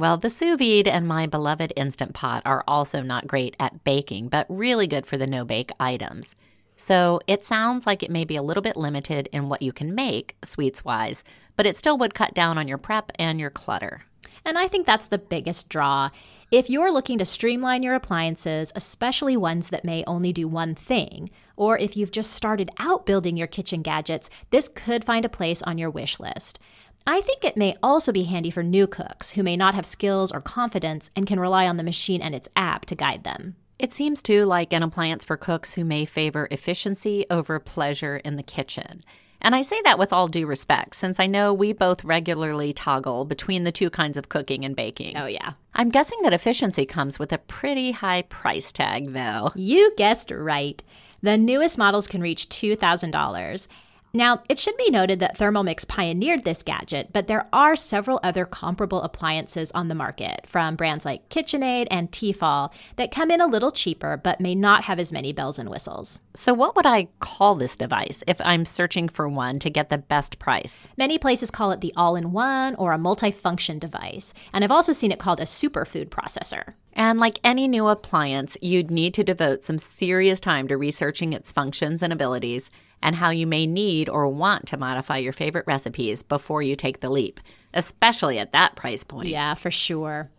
Well, 0.00 0.16
the 0.16 0.30
sous 0.30 0.56
vide 0.56 0.88
and 0.88 1.06
my 1.06 1.26
beloved 1.26 1.74
Instant 1.76 2.14
Pot 2.14 2.40
are 2.46 2.64
also 2.66 3.02
not 3.02 3.26
great 3.26 3.54
at 3.60 3.84
baking, 3.84 4.28
but 4.28 4.46
really 4.48 4.86
good 4.86 5.04
for 5.04 5.18
the 5.18 5.26
no 5.26 5.44
bake 5.44 5.70
items. 5.78 6.34
So 6.74 7.20
it 7.26 7.44
sounds 7.44 7.86
like 7.86 8.02
it 8.02 8.10
may 8.10 8.24
be 8.24 8.36
a 8.36 8.42
little 8.42 8.62
bit 8.62 8.78
limited 8.78 9.28
in 9.30 9.50
what 9.50 9.60
you 9.60 9.74
can 9.74 9.94
make, 9.94 10.36
sweets 10.42 10.86
wise, 10.86 11.22
but 11.54 11.66
it 11.66 11.76
still 11.76 11.98
would 11.98 12.14
cut 12.14 12.32
down 12.32 12.56
on 12.56 12.66
your 12.66 12.78
prep 12.78 13.12
and 13.18 13.38
your 13.38 13.50
clutter. 13.50 14.06
And 14.42 14.56
I 14.56 14.68
think 14.68 14.86
that's 14.86 15.06
the 15.06 15.18
biggest 15.18 15.68
draw. 15.68 16.08
If 16.50 16.68
you're 16.68 16.90
looking 16.90 17.16
to 17.18 17.24
streamline 17.24 17.84
your 17.84 17.94
appliances, 17.94 18.72
especially 18.74 19.36
ones 19.36 19.68
that 19.68 19.84
may 19.84 20.02
only 20.04 20.32
do 20.32 20.48
one 20.48 20.74
thing, 20.74 21.30
or 21.54 21.78
if 21.78 21.96
you've 21.96 22.10
just 22.10 22.32
started 22.32 22.70
out 22.76 23.06
building 23.06 23.36
your 23.36 23.46
kitchen 23.46 23.82
gadgets, 23.82 24.28
this 24.50 24.68
could 24.68 25.04
find 25.04 25.24
a 25.24 25.28
place 25.28 25.62
on 25.62 25.78
your 25.78 25.90
wish 25.90 26.18
list. 26.18 26.58
I 27.06 27.20
think 27.20 27.44
it 27.44 27.56
may 27.56 27.76
also 27.84 28.10
be 28.10 28.24
handy 28.24 28.50
for 28.50 28.64
new 28.64 28.88
cooks 28.88 29.30
who 29.30 29.44
may 29.44 29.56
not 29.56 29.76
have 29.76 29.86
skills 29.86 30.32
or 30.32 30.40
confidence 30.40 31.12
and 31.14 31.24
can 31.24 31.38
rely 31.38 31.68
on 31.68 31.76
the 31.76 31.84
machine 31.84 32.20
and 32.20 32.34
its 32.34 32.48
app 32.56 32.84
to 32.86 32.96
guide 32.96 33.22
them. 33.22 33.54
It 33.78 33.92
seems 33.92 34.20
too 34.20 34.44
like 34.44 34.72
an 34.72 34.82
appliance 34.82 35.24
for 35.24 35.36
cooks 35.36 35.74
who 35.74 35.84
may 35.84 36.04
favor 36.04 36.48
efficiency 36.50 37.26
over 37.30 37.60
pleasure 37.60 38.16
in 38.16 38.34
the 38.34 38.42
kitchen. 38.42 39.04
And 39.40 39.54
I 39.54 39.62
say 39.62 39.80
that 39.84 39.98
with 39.98 40.12
all 40.12 40.28
due 40.28 40.46
respect, 40.46 40.94
since 40.94 41.18
I 41.18 41.26
know 41.26 41.54
we 41.54 41.72
both 41.72 42.04
regularly 42.04 42.72
toggle 42.72 43.24
between 43.24 43.64
the 43.64 43.72
two 43.72 43.90
kinds 43.90 44.16
of 44.16 44.28
cooking 44.28 44.64
and 44.64 44.76
baking. 44.76 45.16
Oh, 45.16 45.26
yeah. 45.26 45.52
I'm 45.74 45.88
guessing 45.88 46.18
that 46.22 46.32
efficiency 46.32 46.84
comes 46.84 47.18
with 47.18 47.32
a 47.32 47.38
pretty 47.38 47.92
high 47.92 48.22
price 48.22 48.70
tag, 48.72 49.12
though. 49.12 49.52
You 49.54 49.94
guessed 49.96 50.30
right. 50.30 50.82
The 51.22 51.38
newest 51.38 51.78
models 51.78 52.06
can 52.06 52.20
reach 52.20 52.48
$2,000. 52.48 53.66
Now, 54.12 54.42
it 54.48 54.58
should 54.58 54.76
be 54.76 54.90
noted 54.90 55.20
that 55.20 55.38
Thermomix 55.38 55.86
pioneered 55.86 56.44
this 56.44 56.62
gadget, 56.64 57.10
but 57.12 57.28
there 57.28 57.46
are 57.52 57.76
several 57.76 58.18
other 58.22 58.44
comparable 58.44 59.02
appliances 59.02 59.70
on 59.72 59.86
the 59.86 59.94
market 59.94 60.46
from 60.46 60.74
brands 60.74 61.04
like 61.04 61.28
KitchenAid 61.28 61.86
and 61.90 62.10
Tefal 62.10 62.72
that 62.96 63.12
come 63.12 63.30
in 63.30 63.40
a 63.40 63.46
little 63.46 63.70
cheaper 63.70 64.16
but 64.16 64.40
may 64.40 64.54
not 64.54 64.84
have 64.84 64.98
as 64.98 65.12
many 65.12 65.32
bells 65.32 65.58
and 65.58 65.68
whistles. 65.68 66.20
So, 66.34 66.52
what 66.52 66.74
would 66.74 66.86
I 66.86 67.08
call 67.20 67.54
this 67.54 67.76
device 67.76 68.24
if 68.26 68.40
I'm 68.44 68.66
searching 68.66 69.08
for 69.08 69.28
one 69.28 69.60
to 69.60 69.70
get 69.70 69.90
the 69.90 69.98
best 69.98 70.38
price? 70.40 70.88
Many 70.96 71.16
places 71.16 71.50
call 71.50 71.70
it 71.70 71.80
the 71.80 71.92
all 71.96 72.16
in 72.16 72.32
one 72.32 72.74
or 72.76 72.92
a 72.92 72.98
multifunction 72.98 73.78
device, 73.78 74.34
and 74.52 74.64
I've 74.64 74.72
also 74.72 74.92
seen 74.92 75.12
it 75.12 75.20
called 75.20 75.40
a 75.40 75.44
superfood 75.44 76.08
processor. 76.08 76.74
And 76.92 77.20
like 77.20 77.38
any 77.44 77.68
new 77.68 77.86
appliance, 77.86 78.56
you'd 78.60 78.90
need 78.90 79.14
to 79.14 79.24
devote 79.24 79.62
some 79.62 79.78
serious 79.78 80.40
time 80.40 80.66
to 80.68 80.76
researching 80.76 81.32
its 81.32 81.52
functions 81.52 82.02
and 82.02 82.12
abilities 82.12 82.70
and 83.02 83.16
how 83.16 83.30
you 83.30 83.46
may 83.46 83.66
need 83.66 84.08
or 84.08 84.28
want 84.28 84.66
to 84.68 84.76
modify 84.76 85.16
your 85.18 85.32
favorite 85.32 85.66
recipes 85.66 86.22
before 86.22 86.62
you 86.62 86.76
take 86.76 87.00
the 87.00 87.10
leap, 87.10 87.40
especially 87.74 88.38
at 88.38 88.52
that 88.52 88.76
price 88.76 89.04
point. 89.04 89.28
Yeah, 89.28 89.54
for 89.54 89.70
sure. 89.70 90.30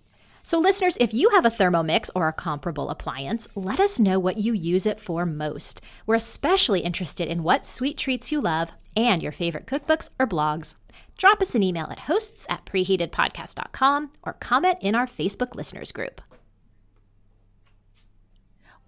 So, 0.44 0.58
listeners, 0.58 0.98
if 1.00 1.14
you 1.14 1.30
have 1.30 1.46
a 1.46 1.52
Thermomix 1.52 2.10
or 2.16 2.28
a 2.28 2.34
comparable 2.34 2.90
appliance, 2.90 3.48
let 3.54 3.80
us 3.80 4.00
know 4.00 4.20
what 4.20 4.38
you 4.38 4.54
use 4.54 4.88
it 4.88 5.00
for 5.00 5.26
most. 5.26 5.82
We're 6.08 6.16
especially 6.16 6.80
interested 6.80 7.28
in 7.28 7.44
what 7.44 7.66
sweet 7.66 7.98
treats 7.98 8.32
you 8.32 8.42
love 8.42 8.72
and 8.96 9.22
your 9.22 9.32
favorite 9.32 9.68
cookbooks 9.68 10.10
or 10.18 10.26
blogs. 10.26 10.76
Drop 11.18 11.42
us 11.42 11.54
an 11.54 11.62
email 11.62 11.88
at 11.92 12.00
hosts 12.00 12.48
at 12.50 12.66
preheatedpodcast.com 12.66 14.12
or 14.24 14.34
comment 14.34 14.78
in 14.82 14.96
our 14.96 15.06
Facebook 15.06 15.54
listeners 15.54 15.92
group. 15.92 16.22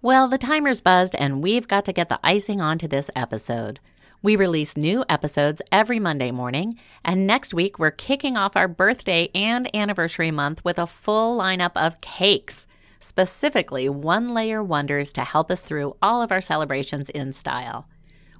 Well, 0.04 0.28
the 0.28 0.36
timer's 0.36 0.82
buzzed, 0.82 1.16
and 1.18 1.42
we've 1.42 1.66
got 1.66 1.86
to 1.86 1.92
get 1.94 2.10
the 2.10 2.20
icing 2.22 2.60
onto 2.60 2.86
this 2.86 3.10
episode. 3.16 3.80
We 4.20 4.36
release 4.36 4.76
new 4.76 5.02
episodes 5.08 5.62
every 5.72 5.98
Monday 5.98 6.30
morning, 6.30 6.78
and 7.02 7.26
next 7.26 7.54
week 7.54 7.78
we're 7.78 7.90
kicking 7.90 8.36
off 8.36 8.54
our 8.54 8.68
birthday 8.68 9.30
and 9.34 9.74
anniversary 9.74 10.30
month 10.30 10.62
with 10.62 10.78
a 10.78 10.86
full 10.86 11.38
lineup 11.38 11.72
of 11.74 12.02
cakes, 12.02 12.66
specifically 13.00 13.88
one 13.88 14.34
layer 14.34 14.62
wonders 14.62 15.10
to 15.14 15.24
help 15.24 15.50
us 15.50 15.62
through 15.62 15.96
all 16.02 16.20
of 16.20 16.30
our 16.30 16.42
celebrations 16.42 17.08
in 17.08 17.32
style. 17.32 17.88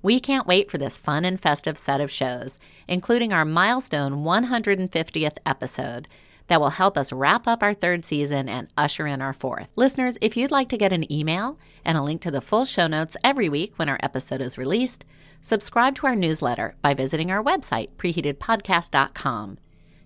We 0.02 0.20
can't 0.20 0.46
wait 0.46 0.70
for 0.70 0.76
this 0.76 0.98
fun 0.98 1.24
and 1.24 1.40
festive 1.40 1.78
set 1.78 1.98
of 1.98 2.10
shows, 2.10 2.58
including 2.86 3.32
our 3.32 3.46
milestone 3.46 4.16
150th 4.22 5.38
episode 5.46 6.08
that 6.48 6.60
will 6.60 6.70
help 6.70 6.98
us 6.98 7.12
wrap 7.12 7.46
up 7.46 7.62
our 7.62 7.74
third 7.74 8.04
season 8.04 8.48
and 8.48 8.68
usher 8.76 9.06
in 9.06 9.22
our 9.22 9.32
fourth. 9.32 9.68
Listeners, 9.76 10.18
if 10.20 10.36
you'd 10.36 10.50
like 10.50 10.68
to 10.68 10.78
get 10.78 10.92
an 10.92 11.10
email 11.12 11.58
and 11.84 11.96
a 11.96 12.02
link 12.02 12.20
to 12.22 12.30
the 12.30 12.40
full 12.40 12.64
show 12.64 12.86
notes 12.86 13.16
every 13.24 13.48
week 13.48 13.72
when 13.76 13.88
our 13.88 13.98
episode 14.02 14.40
is 14.40 14.58
released, 14.58 15.04
subscribe 15.40 15.94
to 15.96 16.06
our 16.06 16.16
newsletter 16.16 16.74
by 16.82 16.94
visiting 16.94 17.30
our 17.30 17.42
website, 17.42 17.90
preheatedpodcast.com. 17.96 19.58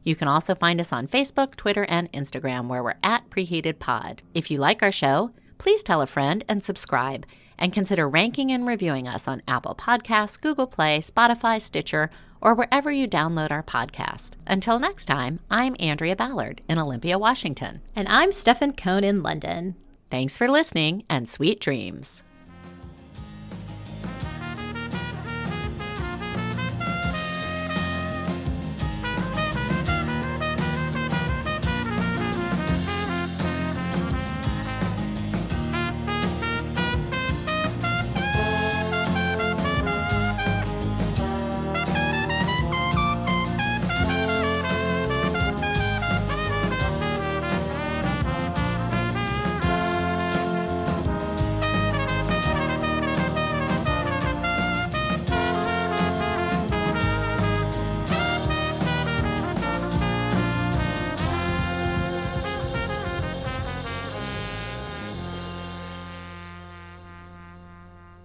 You 0.04 0.16
can 0.16 0.28
also 0.28 0.54
find 0.54 0.80
us 0.80 0.92
on 0.92 1.06
Facebook, 1.06 1.56
Twitter, 1.56 1.84
and 1.84 2.10
Instagram, 2.12 2.68
where 2.68 2.82
we're 2.82 2.94
at 3.02 3.28
Preheated 3.30 3.78
Pod. 3.78 4.22
If 4.32 4.50
you 4.50 4.58
like 4.58 4.82
our 4.82 4.92
show, 4.92 5.32
please 5.58 5.82
tell 5.82 6.00
a 6.00 6.06
friend 6.06 6.44
and 6.48 6.62
subscribe, 6.62 7.26
and 7.58 7.72
consider 7.72 8.08
ranking 8.08 8.52
and 8.52 8.66
reviewing 8.66 9.08
us 9.08 9.26
on 9.26 9.42
Apple 9.48 9.74
Podcasts, 9.74 10.40
Google 10.40 10.68
Play, 10.68 11.00
Spotify, 11.00 11.60
Stitcher, 11.60 12.08
or 12.40 12.54
wherever 12.54 12.90
you 12.90 13.08
download 13.08 13.50
our 13.50 13.62
podcast. 13.62 14.32
Until 14.46 14.78
next 14.78 15.06
time, 15.06 15.40
I'm 15.50 15.76
Andrea 15.80 16.16
Ballard 16.16 16.60
in 16.68 16.78
Olympia, 16.78 17.18
Washington. 17.18 17.80
And 17.96 18.08
I'm 18.08 18.32
Stefan 18.32 18.72
Cohn 18.72 19.04
in 19.04 19.22
London. 19.22 19.76
Thanks 20.10 20.38
for 20.38 20.48
listening 20.48 21.04
and 21.08 21.28
sweet 21.28 21.60
dreams. 21.60 22.22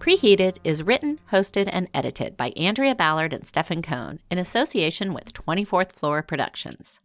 Preheated 0.04 0.58
is 0.66 0.84
written, 0.84 1.22
hosted, 1.32 1.70
and 1.72 1.88
edited 1.94 2.36
by 2.36 2.50
Andrea 2.58 2.94
Ballard 2.94 3.32
and 3.32 3.48
Stefan 3.48 3.82
Cohn 3.82 4.20
in 4.30 4.38
association 4.38 5.14
with 5.14 5.32
24th 5.32 5.94
Floor 5.94 6.22
Productions. 6.22 7.00